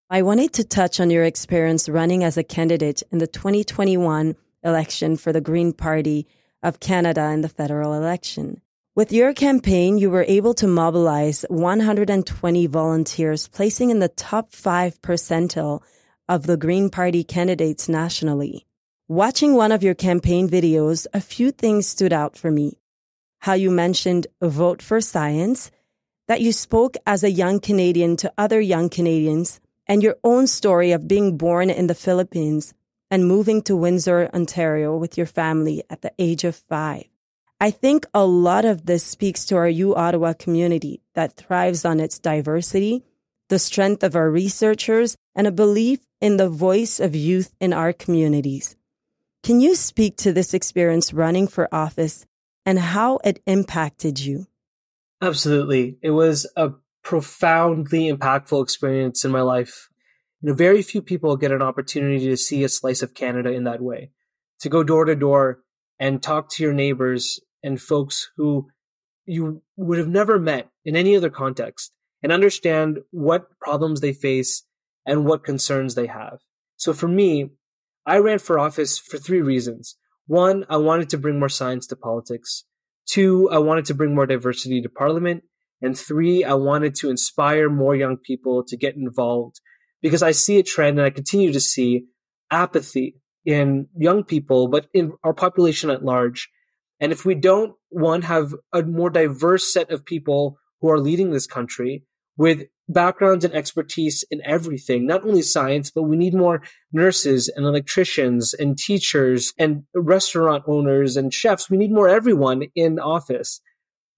I 0.08 0.22
wanted 0.22 0.52
to 0.54 0.64
touch 0.64 1.00
on 1.00 1.10
your 1.10 1.24
experience 1.24 1.88
running 1.88 2.22
as 2.22 2.36
a 2.36 2.44
candidate 2.44 3.02
in 3.10 3.18
the 3.18 3.26
2021 3.26 4.36
election 4.62 5.16
for 5.16 5.32
the 5.32 5.40
Green 5.40 5.72
Party 5.72 6.26
of 6.62 6.80
Canada 6.80 7.30
in 7.30 7.40
the 7.40 7.48
federal 7.48 7.92
election. 7.94 8.60
With 8.94 9.12
your 9.12 9.34
campaign, 9.34 9.98
you 9.98 10.10
were 10.10 10.24
able 10.26 10.54
to 10.54 10.66
mobilize 10.66 11.44
120 11.50 12.66
volunteers, 12.66 13.48
placing 13.48 13.90
in 13.90 13.98
the 13.98 14.08
top 14.08 14.52
5 14.52 15.02
percentile 15.02 15.82
of 16.28 16.46
the 16.46 16.56
Green 16.56 16.90
Party 16.90 17.22
candidates 17.22 17.88
nationally. 17.88 18.66
Watching 19.08 19.54
one 19.54 19.70
of 19.70 19.82
your 19.82 19.94
campaign 19.94 20.48
videos, 20.48 21.06
a 21.14 21.20
few 21.20 21.50
things 21.50 21.86
stood 21.86 22.12
out 22.12 22.36
for 22.36 22.50
me. 22.50 22.78
How 23.38 23.52
you 23.52 23.70
mentioned 23.70 24.26
vote 24.40 24.82
for 24.82 25.00
science, 25.00 25.70
that 26.26 26.40
you 26.40 26.52
spoke 26.52 26.96
as 27.06 27.22
a 27.22 27.30
young 27.30 27.60
Canadian 27.60 28.16
to 28.16 28.32
other 28.36 28.60
young 28.60 28.88
Canadians, 28.88 29.60
and 29.86 30.02
your 30.02 30.16
own 30.24 30.48
story 30.48 30.90
of 30.90 31.06
being 31.06 31.36
born 31.36 31.70
in 31.70 31.86
the 31.86 31.94
Philippines 31.94 32.74
and 33.10 33.28
moving 33.28 33.62
to 33.62 33.76
Windsor, 33.76 34.28
Ontario 34.34 34.96
with 34.96 35.16
your 35.16 35.26
family 35.26 35.84
at 35.88 36.02
the 36.02 36.12
age 36.18 36.42
of 36.42 36.56
five. 36.56 37.04
I 37.60 37.70
think 37.70 38.06
a 38.12 38.26
lot 38.26 38.64
of 38.64 38.84
this 38.84 39.04
speaks 39.04 39.46
to 39.46 39.56
our 39.56 39.68
U 39.68 39.94
Ottawa 39.94 40.32
community 40.32 41.00
that 41.14 41.36
thrives 41.36 41.84
on 41.84 42.00
its 42.00 42.18
diversity, 42.18 43.04
the 43.48 43.58
strength 43.58 44.02
of 44.02 44.16
our 44.16 44.30
researchers, 44.30 45.16
and 45.34 45.46
a 45.46 45.52
belief 45.52 46.00
in 46.20 46.36
the 46.36 46.48
voice 46.48 46.98
of 46.98 47.14
youth 47.14 47.54
in 47.60 47.72
our 47.72 47.92
communities. 47.92 48.76
Can 49.42 49.60
you 49.60 49.76
speak 49.76 50.16
to 50.18 50.32
this 50.32 50.54
experience 50.54 51.12
running 51.12 51.46
for 51.46 51.72
office 51.72 52.26
and 52.64 52.78
how 52.78 53.18
it 53.22 53.40
impacted 53.46 54.18
you? 54.18 54.46
Absolutely. 55.22 55.98
It 56.02 56.10
was 56.10 56.50
a 56.56 56.70
profoundly 57.02 58.10
impactful 58.10 58.62
experience 58.62 59.24
in 59.24 59.30
my 59.30 59.42
life. 59.42 59.88
You 60.40 60.48
know, 60.48 60.54
very 60.54 60.82
few 60.82 61.00
people 61.00 61.36
get 61.36 61.52
an 61.52 61.62
opportunity 61.62 62.26
to 62.26 62.36
see 62.36 62.64
a 62.64 62.68
slice 62.68 63.02
of 63.02 63.14
Canada 63.14 63.52
in 63.52 63.64
that 63.64 63.80
way, 63.80 64.10
to 64.60 64.68
go 64.68 64.82
door 64.82 65.04
to 65.04 65.14
door 65.14 65.60
and 66.00 66.22
talk 66.22 66.50
to 66.50 66.62
your 66.62 66.72
neighbors 66.72 67.38
and 67.62 67.80
folks 67.80 68.30
who 68.36 68.68
you 69.24 69.62
would 69.76 69.98
have 69.98 70.08
never 70.08 70.38
met 70.38 70.68
in 70.84 70.96
any 70.96 71.16
other 71.16 71.30
context 71.30 71.92
and 72.22 72.32
understand 72.32 72.98
what 73.10 73.50
problems 73.60 74.00
they 74.00 74.12
face 74.12 74.64
and 75.04 75.24
what 75.24 75.44
concerns 75.44 75.94
they 75.94 76.06
have. 76.06 76.38
So 76.76 76.92
for 76.92 77.08
me, 77.08 77.50
I 78.04 78.18
ran 78.18 78.38
for 78.38 78.58
office 78.58 78.98
for 78.98 79.18
three 79.18 79.40
reasons. 79.40 79.96
One, 80.26 80.64
I 80.68 80.76
wanted 80.76 81.08
to 81.10 81.18
bring 81.18 81.38
more 81.38 81.48
science 81.48 81.86
to 81.88 81.96
politics. 81.96 82.64
Two, 83.08 83.48
I 83.50 83.58
wanted 83.58 83.84
to 83.86 83.94
bring 83.94 84.14
more 84.14 84.26
diversity 84.26 84.80
to 84.82 84.88
parliament. 84.88 85.44
And 85.80 85.96
three, 85.96 86.42
I 86.42 86.54
wanted 86.54 86.94
to 86.96 87.10
inspire 87.10 87.68
more 87.68 87.94
young 87.94 88.16
people 88.16 88.64
to 88.64 88.76
get 88.76 88.96
involved 88.96 89.60
because 90.02 90.22
I 90.22 90.32
see 90.32 90.58
a 90.58 90.62
trend 90.62 90.98
and 90.98 91.06
I 91.06 91.10
continue 91.10 91.52
to 91.52 91.60
see 91.60 92.06
apathy 92.50 93.16
in 93.44 93.88
young 93.96 94.24
people, 94.24 94.68
but 94.68 94.88
in 94.92 95.12
our 95.22 95.34
population 95.34 95.90
at 95.90 96.04
large. 96.04 96.48
And 97.00 97.12
if 97.12 97.24
we 97.24 97.34
don't, 97.34 97.74
one, 97.90 98.22
have 98.22 98.54
a 98.72 98.82
more 98.82 99.10
diverse 99.10 99.72
set 99.72 99.90
of 99.90 100.04
people 100.04 100.58
who 100.80 100.90
are 100.90 100.98
leading 100.98 101.30
this 101.30 101.46
country 101.46 102.04
with 102.36 102.64
backgrounds 102.88 103.44
and 103.44 103.54
expertise 103.54 104.24
in 104.30 104.40
everything, 104.44 105.06
not 105.06 105.24
only 105.24 105.42
science, 105.42 105.90
but 105.90 106.02
we 106.02 106.16
need 106.16 106.34
more 106.34 106.62
nurses 106.92 107.48
and 107.48 107.66
electricians 107.66 108.54
and 108.54 108.78
teachers 108.78 109.52
and 109.58 109.84
restaurant 109.94 110.64
owners 110.66 111.16
and 111.16 111.32
chefs. 111.32 111.70
We 111.70 111.78
need 111.78 111.92
more 111.92 112.08
everyone 112.08 112.64
in 112.74 112.98
office. 112.98 113.60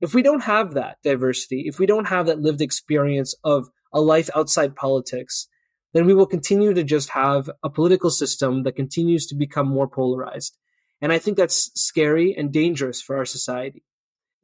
If 0.01 0.15
we 0.15 0.23
don't 0.23 0.43
have 0.43 0.75
that 0.75 0.99
diversity, 1.03 1.65
if 1.67 1.79
we 1.79 1.87
don't 1.87 2.07
have 2.07 2.27
that 2.27 2.41
lived 2.41 2.61
experience 2.61 3.35
of 3.43 3.69
a 3.93 4.01
life 4.01 4.29
outside 4.35 4.77
politics, 4.77 5.49
then 5.95 6.05
we 6.05 6.15
will 6.15 6.27
continue 6.27 6.75
to 6.75 6.85
just 6.85 7.11
have 7.11 7.49
a 7.63 7.71
political 7.71 8.11
system 8.11 8.63
that 8.65 8.77
continues 8.77 9.27
to 9.27 9.35
become 9.35 9.67
more 9.67 9.89
polarized. 9.89 10.57
And 11.01 11.13
I 11.13 11.19
think 11.19 11.37
that's 11.37 11.71
scary 11.81 12.37
and 12.37 12.53
dangerous 12.53 13.01
for 13.01 13.17
our 13.17 13.25
society. 13.25 13.83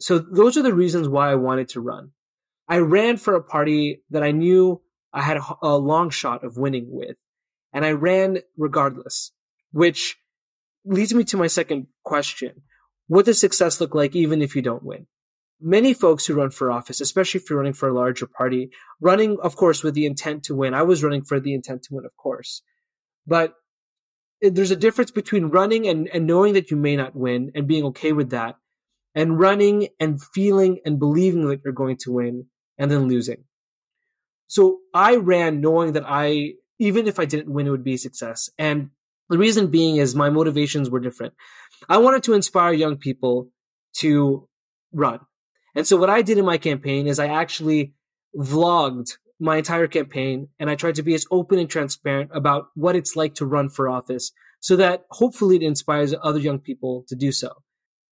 So 0.00 0.18
those 0.18 0.56
are 0.56 0.62
the 0.62 0.74
reasons 0.74 1.08
why 1.08 1.30
I 1.30 1.36
wanted 1.36 1.68
to 1.70 1.80
run. 1.80 2.10
I 2.68 2.78
ran 2.78 3.16
for 3.16 3.34
a 3.34 3.42
party 3.42 4.02
that 4.10 4.22
I 4.22 4.32
knew 4.32 4.80
I 5.12 5.22
had 5.22 5.38
a, 5.62 5.76
long 5.76 6.10
shot 6.10 6.44
of 6.44 6.56
winning 6.56 6.86
with. 6.88 7.16
And 7.72 7.84
I 7.84 7.92
ran 7.92 8.38
regardless, 8.56 9.32
which 9.72 10.16
leads 10.84 11.14
me 11.14 11.24
to 11.24 11.36
my 11.36 11.46
second 11.46 11.86
question. 12.04 12.62
What 13.06 13.26
does 13.26 13.40
success 13.40 13.80
look 13.80 13.94
like 13.94 14.16
even 14.16 14.42
if 14.42 14.56
you 14.56 14.62
don't 14.62 14.82
win? 14.82 15.06
Many 15.60 15.94
folks 15.94 16.26
who 16.26 16.34
run 16.34 16.50
for 16.50 16.70
office, 16.70 17.00
especially 17.00 17.40
if 17.40 17.48
you're 17.48 17.58
running 17.58 17.72
for 17.74 17.88
a 17.88 17.94
larger 17.94 18.26
party, 18.26 18.70
running, 19.00 19.38
of 19.42 19.56
course, 19.56 19.82
with 19.82 19.94
the 19.94 20.06
intent 20.06 20.42
to 20.44 20.54
win. 20.54 20.74
I 20.74 20.82
was 20.82 21.04
running 21.04 21.22
for 21.22 21.38
the 21.38 21.54
intent 21.54 21.84
to 21.84 21.94
win, 21.94 22.04
of 22.04 22.16
course. 22.16 22.62
But 23.26 23.54
there's 24.40 24.72
a 24.72 24.76
difference 24.76 25.10
between 25.10 25.46
running 25.46 25.86
and, 25.86 26.08
and 26.08 26.26
knowing 26.26 26.54
that 26.54 26.70
you 26.70 26.76
may 26.76 26.96
not 26.96 27.14
win 27.14 27.52
and 27.54 27.68
being 27.68 27.84
okay 27.84 28.12
with 28.12 28.30
that 28.30 28.56
and 29.14 29.38
running 29.38 29.88
and 30.00 30.22
feeling 30.22 30.80
and 30.84 30.98
believing 30.98 31.46
that 31.48 31.60
you're 31.64 31.72
going 31.72 31.96
to 31.98 32.12
win 32.12 32.46
and 32.78 32.90
then 32.90 33.08
losing. 33.08 33.44
So 34.46 34.80
I 34.92 35.16
ran 35.16 35.60
knowing 35.60 35.92
that 35.92 36.04
I, 36.06 36.54
even 36.78 37.06
if 37.06 37.18
I 37.18 37.24
didn't 37.24 37.52
win, 37.52 37.66
it 37.66 37.70
would 37.70 37.84
be 37.84 37.94
a 37.94 37.98
success. 37.98 38.50
And 38.58 38.90
the 39.28 39.38
reason 39.38 39.68
being 39.68 39.96
is 39.96 40.14
my 40.14 40.30
motivations 40.30 40.90
were 40.90 41.00
different. 41.00 41.34
I 41.88 41.98
wanted 41.98 42.22
to 42.24 42.34
inspire 42.34 42.72
young 42.72 42.96
people 42.96 43.48
to 43.94 44.48
run. 44.92 45.20
And 45.74 45.86
so 45.86 45.96
what 45.96 46.10
I 46.10 46.22
did 46.22 46.38
in 46.38 46.44
my 46.44 46.58
campaign 46.58 47.06
is 47.06 47.18
I 47.18 47.28
actually 47.28 47.94
vlogged 48.36 49.16
my 49.40 49.56
entire 49.56 49.88
campaign 49.88 50.48
and 50.58 50.70
I 50.70 50.76
tried 50.76 50.94
to 50.96 51.02
be 51.02 51.14
as 51.14 51.26
open 51.30 51.58
and 51.58 51.68
transparent 51.68 52.30
about 52.32 52.66
what 52.74 52.96
it's 52.96 53.16
like 53.16 53.34
to 53.36 53.46
run 53.46 53.68
for 53.68 53.88
office 53.88 54.32
so 54.60 54.76
that 54.76 55.04
hopefully 55.10 55.56
it 55.56 55.62
inspires 55.62 56.14
other 56.22 56.38
young 56.38 56.58
people 56.58 57.04
to 57.08 57.16
do 57.16 57.32
so. 57.32 57.50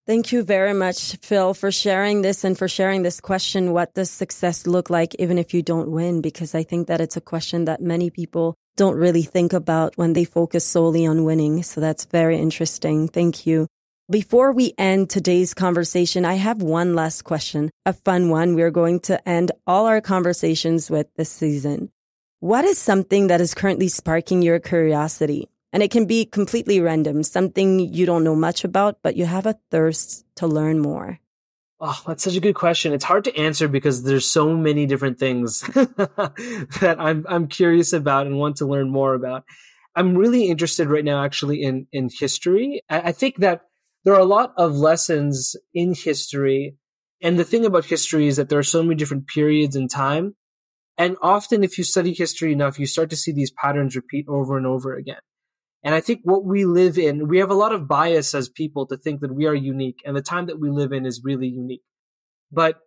Thank 0.05 0.33
you 0.33 0.43
very 0.43 0.75
much, 0.75 1.17
Phil, 1.23 1.55
for 1.55 1.71
sharing 1.71 2.23
this 2.23 2.43
and 2.43 2.59
for 2.59 2.67
sharing 2.67 3.05
this 3.05 3.21
question. 3.21 3.73
What 3.73 3.95
does 3.95 4.11
success 4.11 4.67
look 4.67 4.91
like 4.91 5.15
even 5.21 5.39
if 5.39 5.55
you 5.55 5.63
don't 5.63 5.93
win? 5.93 6.21
Because 6.21 6.57
I 6.57 6.65
think 6.65 6.89
that 6.89 7.01
it's 7.01 7.17
a 7.17 7.21
question 7.21 7.67
that 7.67 7.81
many 7.81 8.11
people 8.11 8.57
don't 8.77 8.97
really 8.97 9.23
think 9.23 9.53
about 9.53 9.97
when 9.97 10.15
they 10.15 10.25
focus 10.25 10.67
solely 10.67 11.07
on 11.07 11.23
winning. 11.23 11.63
So 11.63 11.81
that's 11.81 12.05
very 12.07 12.37
interesting. 12.37 13.07
Thank 13.07 13.47
you. 13.47 13.69
Before 14.11 14.51
we 14.51 14.75
end 14.77 15.09
today's 15.09 15.55
conversation, 15.55 16.25
I 16.25 16.35
have 16.35 16.61
one 16.63 16.97
last 16.97 17.23
question, 17.23 17.71
a 17.87 17.93
fun 17.93 18.29
one 18.29 18.57
we're 18.57 18.73
going 18.73 18.99
to 19.01 19.29
end 19.29 19.53
all 19.69 19.87
our 19.87 20.01
conversations 20.01 20.91
with 20.91 21.15
this 21.15 21.31
season. 21.31 21.91
What 22.41 22.65
is 22.65 22.77
something 22.77 23.29
that 23.29 23.41
is 23.41 23.55
currently 23.55 23.87
sparking 23.87 24.43
your 24.43 24.59
curiosity? 24.59 25.49
And 25.73 25.83
it 25.83 25.91
can 25.91 26.07
be 26.07 26.27
completely 26.27 26.81
random, 26.81 27.23
something 27.23 27.81
you 27.81 28.05
don't 28.05 28.25
know 28.25 28.37
much 28.37 28.65
about, 28.65 28.99
but 29.03 29.17
you 29.17 29.25
have 29.25 29.47
a 29.47 29.59
thirst 29.71 30.27
to 30.37 30.47
learn 30.47 30.79
more. 30.79 31.19
Oh, 31.85 32.01
that's 32.07 32.23
such 32.23 32.37
a 32.37 32.41
good 32.41 32.55
question. 32.55 32.93
It's 32.93 33.05
hard 33.05 33.25
to 33.25 33.37
answer 33.37 33.67
because 33.67 34.05
there's 34.05 34.31
so 34.31 34.55
many 34.55 34.87
different 34.87 35.19
things 35.19 35.61
that 35.73 36.97
I'm 36.99 37.27
I'm 37.29 37.49
curious 37.49 37.93
about 37.93 38.29
and 38.29 38.39
want 38.39 38.57
to 38.57 38.67
learn 38.67 38.89
more 38.89 39.15
about. 39.15 39.43
I'm 39.97 40.17
really 40.17 40.49
interested 40.49 40.89
right 40.89 41.05
now, 41.05 41.25
actually, 41.25 41.63
in 41.63 41.89
in 41.91 42.09
history. 42.09 42.83
I, 42.89 43.01
I 43.09 43.13
think 43.13 43.39
that 43.39 43.63
there 44.05 44.15
are 44.15 44.21
a 44.21 44.25
lot 44.25 44.55
of 44.57 44.77
lessons 44.77 45.57
in 45.75 45.93
history, 45.93 46.77
and 47.21 47.37
the 47.37 47.45
thing 47.45 47.65
about 47.65 47.87
history 47.87 48.29
is 48.29 48.37
that 48.37 48.49
there 48.49 48.61
are 48.61 48.63
so 48.63 48.85
many 48.85 48.95
different 48.95 49.27
periods 49.27 49.75
in 49.75 49.89
time, 49.89 50.37
and 50.97 51.17
often, 51.21 51.65
if 51.65 51.79
you 51.79 51.85
study 51.85 52.13
history 52.13 52.53
enough, 52.53 52.79
you 52.79 52.87
start 52.87 53.11
to 53.11 53.17
see 53.17 53.33
these 53.33 53.51
patterns 53.51 53.97
repeat 53.97 54.27
over 54.29 54.57
and 54.57 54.67
over 54.67 54.95
again. 54.95 55.21
And 55.85 55.95
I 55.95 56.01
think 56.01 56.21
what 56.23 56.45
we 56.45 56.65
live 56.65 56.97
in, 56.97 57.29
we 57.29 57.39
have 57.39 57.51
a 57.51 57.55
lot 57.55 57.73
of 57.73 57.89
bias 57.89 58.35
as 58.35 58.49
people 58.49 58.87
to 58.87 58.97
think 58.97 59.21
that 59.21 59.35
we 59.35 59.47
are 59.47 59.55
unique 59.55 60.01
and 60.05 60.17
the 60.17 60.23
time 60.23 60.47
that 60.47 60.61
we 60.61 60.71
live 60.71 60.93
in 60.93 61.07
is 61.07 61.23
really 61.25 61.49
unique. 61.49 61.83
But 62.53 62.79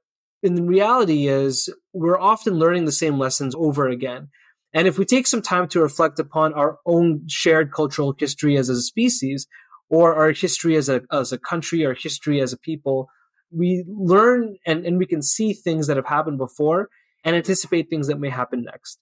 in 0.41 0.55
the 0.55 0.63
reality 0.63 1.27
is 1.27 1.69
we're 1.93 2.19
often 2.19 2.53
learning 2.53 2.85
the 2.85 2.91
same 2.91 3.19
lessons 3.19 3.53
over 3.57 3.89
again. 3.89 4.29
And 4.73 4.87
if 4.87 4.97
we 4.97 5.05
take 5.05 5.27
some 5.27 5.41
time 5.41 5.67
to 5.69 5.81
reflect 5.81 6.19
upon 6.19 6.53
our 6.53 6.77
own 6.85 7.23
shared 7.27 7.73
cultural 7.73 8.13
history 8.17 8.57
as 8.57 8.69
a 8.69 8.81
species, 8.81 9.47
or 9.89 10.15
our 10.15 10.31
history 10.31 10.75
as 10.75 10.89
a, 10.89 11.01
as 11.11 11.31
a 11.31 11.37
country, 11.37 11.85
our 11.85 11.93
history 11.93 12.41
as 12.41 12.53
a 12.53 12.57
people, 12.57 13.07
we 13.51 13.85
learn 13.87 14.55
and, 14.65 14.85
and 14.85 14.97
we 14.97 15.05
can 15.05 15.21
see 15.21 15.53
things 15.53 15.87
that 15.87 15.97
have 15.97 16.07
happened 16.07 16.37
before 16.37 16.89
and 17.23 17.35
anticipate 17.35 17.89
things 17.89 18.07
that 18.07 18.19
may 18.19 18.29
happen 18.29 18.63
next. 18.63 18.99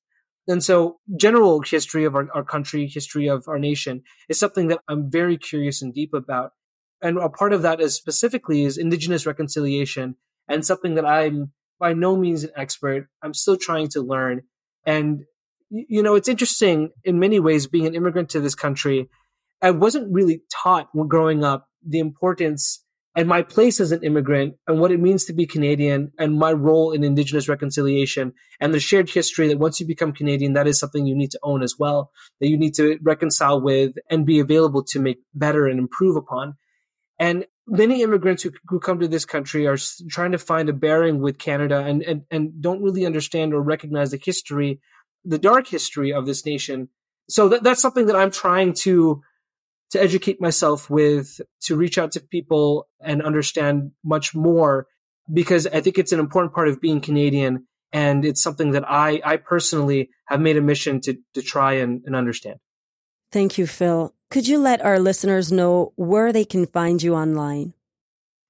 And 0.48 0.64
so 0.64 1.00
general 1.16 1.62
history 1.62 2.04
of 2.06 2.16
our, 2.16 2.28
our 2.34 2.44
country, 2.44 2.88
history 2.88 3.28
of 3.28 3.48
our 3.48 3.60
nation 3.60 4.04
is 4.28 4.40
something 4.40 4.68
that 4.68 4.82
I'm 4.88 5.10
very 5.10 5.38
curious 5.38 5.82
and 5.82 5.94
deep 5.94 6.14
about. 6.14 6.52
And 7.02 7.18
a 7.18 7.30
part 7.30 7.54
of 7.54 7.62
that 7.62 7.80
is 7.80 7.96
specifically 7.96 8.64
is 8.64 8.78
indigenous 8.78 9.26
reconciliation 9.26 10.16
and 10.48 10.66
something 10.66 10.96
that 10.96 11.06
I'm 11.06 11.52
by 11.80 11.94
no 11.94 12.16
means 12.16 12.44
an 12.44 12.52
expert. 12.56 13.08
I'm 13.22 13.34
still 13.34 13.58
trying 13.58 13.90
to 13.90 14.02
learn. 14.02 14.44
And, 14.86 15.24
you 15.70 16.04
know, 16.04 16.16
it's 16.16 16.30
interesting 16.30 16.92
in 17.04 17.20
many 17.20 17.40
ways 17.40 17.68
being 17.68 17.88
an 17.88 17.96
immigrant 17.96 18.30
to 18.30 18.40
this 18.40 18.56
country. 18.56 19.10
I 19.62 19.72
wasn't 19.72 20.14
really 20.14 20.44
taught 20.52 20.90
when 20.94 21.08
growing 21.08 21.44
up 21.44 21.68
the 21.86 22.00
importance 22.00 22.83
and 23.16 23.28
my 23.28 23.44
place 23.44 23.80
as 23.80 23.92
an 23.92 24.04
immigrant 24.04 24.56
and 24.68 24.80
what 24.80 24.92
it 24.92 25.00
means 25.00 25.26
to 25.26 25.34
be 25.34 25.46
Canadian 25.46 26.12
and 26.18 26.38
my 26.38 26.52
role 26.52 26.92
in 26.92 27.04
Indigenous 27.04 27.48
reconciliation 27.48 28.34
and 28.60 28.74
the 28.74 28.80
shared 28.80 29.10
history 29.10 29.48
that 29.48 29.60
once 29.60 29.80
you 29.80 29.86
become 29.86 30.14
Canadian, 30.14 30.54
that 30.54 30.68
is 30.68 30.80
something 30.80 31.06
you 31.06 31.16
need 31.16 31.32
to 31.32 31.40
own 31.44 31.62
as 31.62 31.76
well, 31.78 32.12
that 32.42 32.50
you 32.50 32.58
need 32.58 32.74
to 32.76 32.98
reconcile 33.04 33.62
with 33.62 33.94
and 34.10 34.26
be 34.26 34.40
available 34.40 34.84
to 34.84 35.00
make 35.00 35.20
better 35.34 35.68
and 35.68 35.80
improve 35.80 36.16
upon. 36.16 36.56
And 37.20 37.46
many 37.68 38.02
immigrants 38.02 38.42
who, 38.42 38.52
who 38.68 38.80
come 38.80 39.00
to 39.00 39.08
this 39.08 39.26
country 39.26 39.68
are 39.68 39.78
trying 40.10 40.32
to 40.32 40.40
find 40.40 40.68
a 40.68 40.74
bearing 40.74 41.22
with 41.22 41.38
Canada 41.38 41.80
and, 41.80 42.02
and, 42.02 42.24
and 42.32 42.62
don't 42.62 42.82
really 42.82 43.06
understand 43.06 43.54
or 43.54 43.62
recognize 43.62 44.10
the 44.10 44.20
history, 44.24 44.82
the 45.24 45.38
dark 45.38 45.68
history 45.68 46.12
of 46.12 46.26
this 46.26 46.46
nation. 46.46 46.90
So 47.30 47.48
that, 47.50 47.64
that's 47.64 47.82
something 47.82 48.08
that 48.08 48.16
I'm 48.16 48.32
trying 48.32 48.74
to 48.82 49.22
to 49.94 50.02
educate 50.02 50.42
myself 50.42 50.90
with, 50.90 51.40
to 51.62 51.76
reach 51.76 52.00
out 52.00 52.12
to 52.12 52.20
people 52.20 52.88
and 53.00 53.22
understand 53.22 53.92
much 54.04 54.34
more 54.34 54.88
because 55.32 55.68
I 55.68 55.82
think 55.82 56.00
it's 56.00 56.12
an 56.12 56.20
important 56.20 56.52
part 56.56 56.68
of 56.68 56.82
being 56.82 57.00
Canadian. 57.00 57.68
And 57.92 58.26
it's 58.26 58.42
something 58.42 58.72
that 58.72 58.90
I, 58.90 59.22
I 59.24 59.38
personally 59.38 60.10
have 60.26 60.42
made 60.42 60.58
a 60.58 60.62
mission 60.62 61.00
to, 61.02 61.16
to 61.36 61.44
try 61.44 61.74
and, 61.74 62.02
and 62.08 62.16
understand. 62.16 62.58
Thank 63.32 63.60
you, 63.60 63.68
Phil. 63.68 64.16
Could 64.32 64.48
you 64.48 64.58
let 64.58 64.82
our 64.82 64.98
listeners 64.98 65.52
know 65.52 65.94
where 65.96 66.34
they 66.34 66.44
can 66.44 66.66
find 66.66 67.02
you 67.04 67.14
online? 67.14 67.76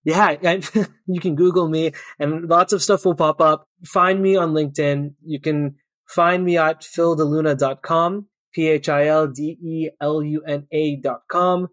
Yeah, 0.05 0.37
you 1.07 1.19
can 1.19 1.35
Google 1.35 1.67
me 1.67 1.91
and 2.19 2.47
lots 2.47 2.71
of 2.71 2.81
stuff 2.81 3.03
will 3.03 3.15
pop 3.15 3.41
up. 3.41 3.67
Find 3.83 4.21
me 4.21 4.37
on 4.37 4.53
LinkedIn. 4.53 5.15
You 5.25 5.41
can 5.41 5.75
find 6.07 6.45
me 6.45 6.57
at 6.57 6.83
phildeluna.com. 6.83 8.27
P-H-I-L-D-E-L-U-N-A 8.53 10.95
dot 10.97 11.21
com. 11.29 11.67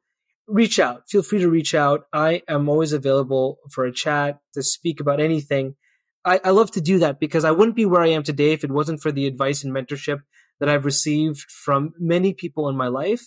Reach 0.46 0.80
out. 0.80 1.02
Feel 1.08 1.22
free 1.22 1.38
to 1.38 1.48
reach 1.48 1.74
out. 1.74 2.02
I 2.12 2.42
am 2.48 2.68
always 2.68 2.92
available 2.92 3.58
for 3.70 3.84
a 3.84 3.92
chat 3.92 4.40
to 4.54 4.62
speak 4.62 5.00
about 5.00 5.20
anything. 5.20 5.76
I, 6.24 6.40
I 6.44 6.50
love 6.50 6.70
to 6.72 6.80
do 6.80 6.98
that 6.98 7.20
because 7.20 7.44
I 7.44 7.52
wouldn't 7.52 7.76
be 7.76 7.86
where 7.86 8.02
I 8.02 8.08
am 8.08 8.22
today 8.22 8.52
if 8.52 8.64
it 8.64 8.70
wasn't 8.70 9.00
for 9.00 9.12
the 9.12 9.26
advice 9.26 9.64
and 9.64 9.74
mentorship 9.74 10.20
that 10.58 10.68
I've 10.68 10.84
received 10.84 11.50
from 11.50 11.92
many 11.98 12.34
people 12.34 12.68
in 12.68 12.76
my 12.76 12.88
life. 12.88 13.22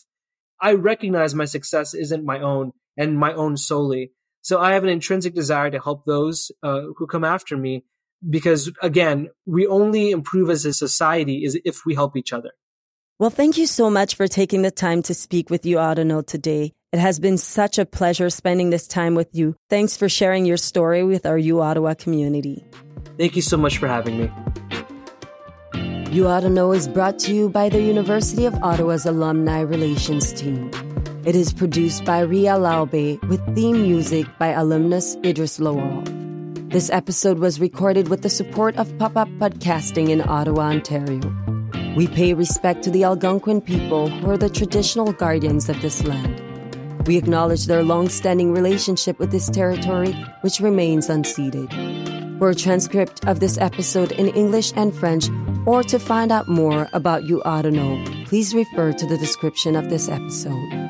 I 0.61 0.73
recognize 0.73 1.33
my 1.33 1.45
success 1.45 1.93
isn't 1.93 2.25
my 2.25 2.39
own 2.39 2.73
and 2.97 3.17
my 3.17 3.33
own 3.33 3.57
solely. 3.57 4.11
So 4.41 4.59
I 4.59 4.73
have 4.73 4.83
an 4.83 4.89
intrinsic 4.89 5.33
desire 5.33 5.71
to 5.71 5.79
help 5.79 6.05
those 6.05 6.51
uh, 6.61 6.81
who 6.97 7.07
come 7.07 7.23
after 7.23 7.57
me 7.57 7.85
because 8.29 8.71
again, 8.81 9.29
we 9.45 9.67
only 9.67 10.11
improve 10.11 10.49
as 10.49 10.65
a 10.65 10.73
society 10.73 11.43
is 11.43 11.59
if 11.65 11.85
we 11.85 11.95
help 11.95 12.15
each 12.15 12.33
other. 12.33 12.51
Well, 13.19 13.29
thank 13.29 13.57
you 13.57 13.67
so 13.67 13.91
much 13.91 14.15
for 14.15 14.27
taking 14.27 14.63
the 14.63 14.71
time 14.71 15.03
to 15.03 15.13
speak 15.13 15.51
with 15.51 15.67
you, 15.67 15.77
Know 15.77 16.23
today. 16.23 16.73
It 16.91 16.99
has 16.99 17.19
been 17.19 17.37
such 17.37 17.77
a 17.77 17.85
pleasure 17.85 18.31
spending 18.31 18.71
this 18.71 18.87
time 18.87 19.13
with 19.13 19.29
you. 19.33 19.55
Thanks 19.69 19.95
for 19.95 20.09
sharing 20.09 20.45
your 20.45 20.57
story 20.57 21.03
with 21.03 21.27
our 21.27 21.37
U 21.37 21.61
Ottawa 21.61 21.93
community. 21.93 22.65
Thank 23.19 23.35
you 23.35 23.43
so 23.43 23.55
much 23.55 23.77
for 23.77 23.87
having 23.87 24.17
me. 24.17 24.31
You 26.11 26.27
Oughta 26.27 26.49
Know 26.49 26.71
is 26.71 26.87
brought 26.87 27.19
to 27.19 27.33
you 27.33 27.49
by 27.49 27.69
the 27.69 27.81
University 27.81 28.45
of 28.47 28.55
Ottawa's 28.63 29.05
Alumni 29.05 29.61
Relations 29.61 30.33
Team. 30.33 30.71
It 31.23 31.35
is 31.35 31.53
produced 31.53 32.05
by 32.05 32.21
Rhea 32.21 32.53
Laube 32.53 33.21
with 33.29 33.41
theme 33.53 33.83
music 33.83 34.25
by 34.39 34.47
alumnus 34.47 35.15
Idris 35.23 35.59
Lawal. 35.59 36.03
This 36.71 36.89
episode 36.89 37.37
was 37.37 37.59
recorded 37.59 38.07
with 38.07 38.23
the 38.23 38.29
support 38.29 38.75
of 38.77 38.97
Pop 38.97 39.15
Up 39.15 39.29
Podcasting 39.37 40.09
in 40.09 40.27
Ottawa, 40.27 40.63
Ontario. 40.63 41.42
We 41.95 42.07
pay 42.07 42.33
respect 42.33 42.81
to 42.83 42.91
the 42.91 43.03
Algonquin 43.03 43.61
people 43.61 44.09
who 44.09 44.31
are 44.31 44.37
the 44.37 44.49
traditional 44.49 45.13
guardians 45.13 45.69
of 45.69 45.79
this 45.83 46.03
land. 46.03 46.41
We 47.05 47.17
acknowledge 47.17 47.67
their 47.67 47.83
long 47.83 48.09
standing 48.09 48.51
relationship 48.51 49.19
with 49.19 49.31
this 49.31 49.47
territory, 49.47 50.13
which 50.41 50.59
remains 50.59 51.07
unceded. 51.07 51.69
For 52.39 52.49
a 52.49 52.55
transcript 52.55 53.27
of 53.27 53.39
this 53.39 53.59
episode 53.59 54.11
in 54.13 54.29
English 54.29 54.73
and 54.75 54.91
French, 54.95 55.25
or 55.67 55.83
to 55.83 55.99
find 55.99 56.31
out 56.31 56.47
more 56.47 56.89
about 56.93 57.25
You 57.25 57.43
Oughta 57.43 57.69
Know, 57.69 58.03
please 58.25 58.55
refer 58.55 58.91
to 58.93 59.05
the 59.05 59.17
description 59.17 59.75
of 59.75 59.91
this 59.91 60.09
episode. 60.09 60.89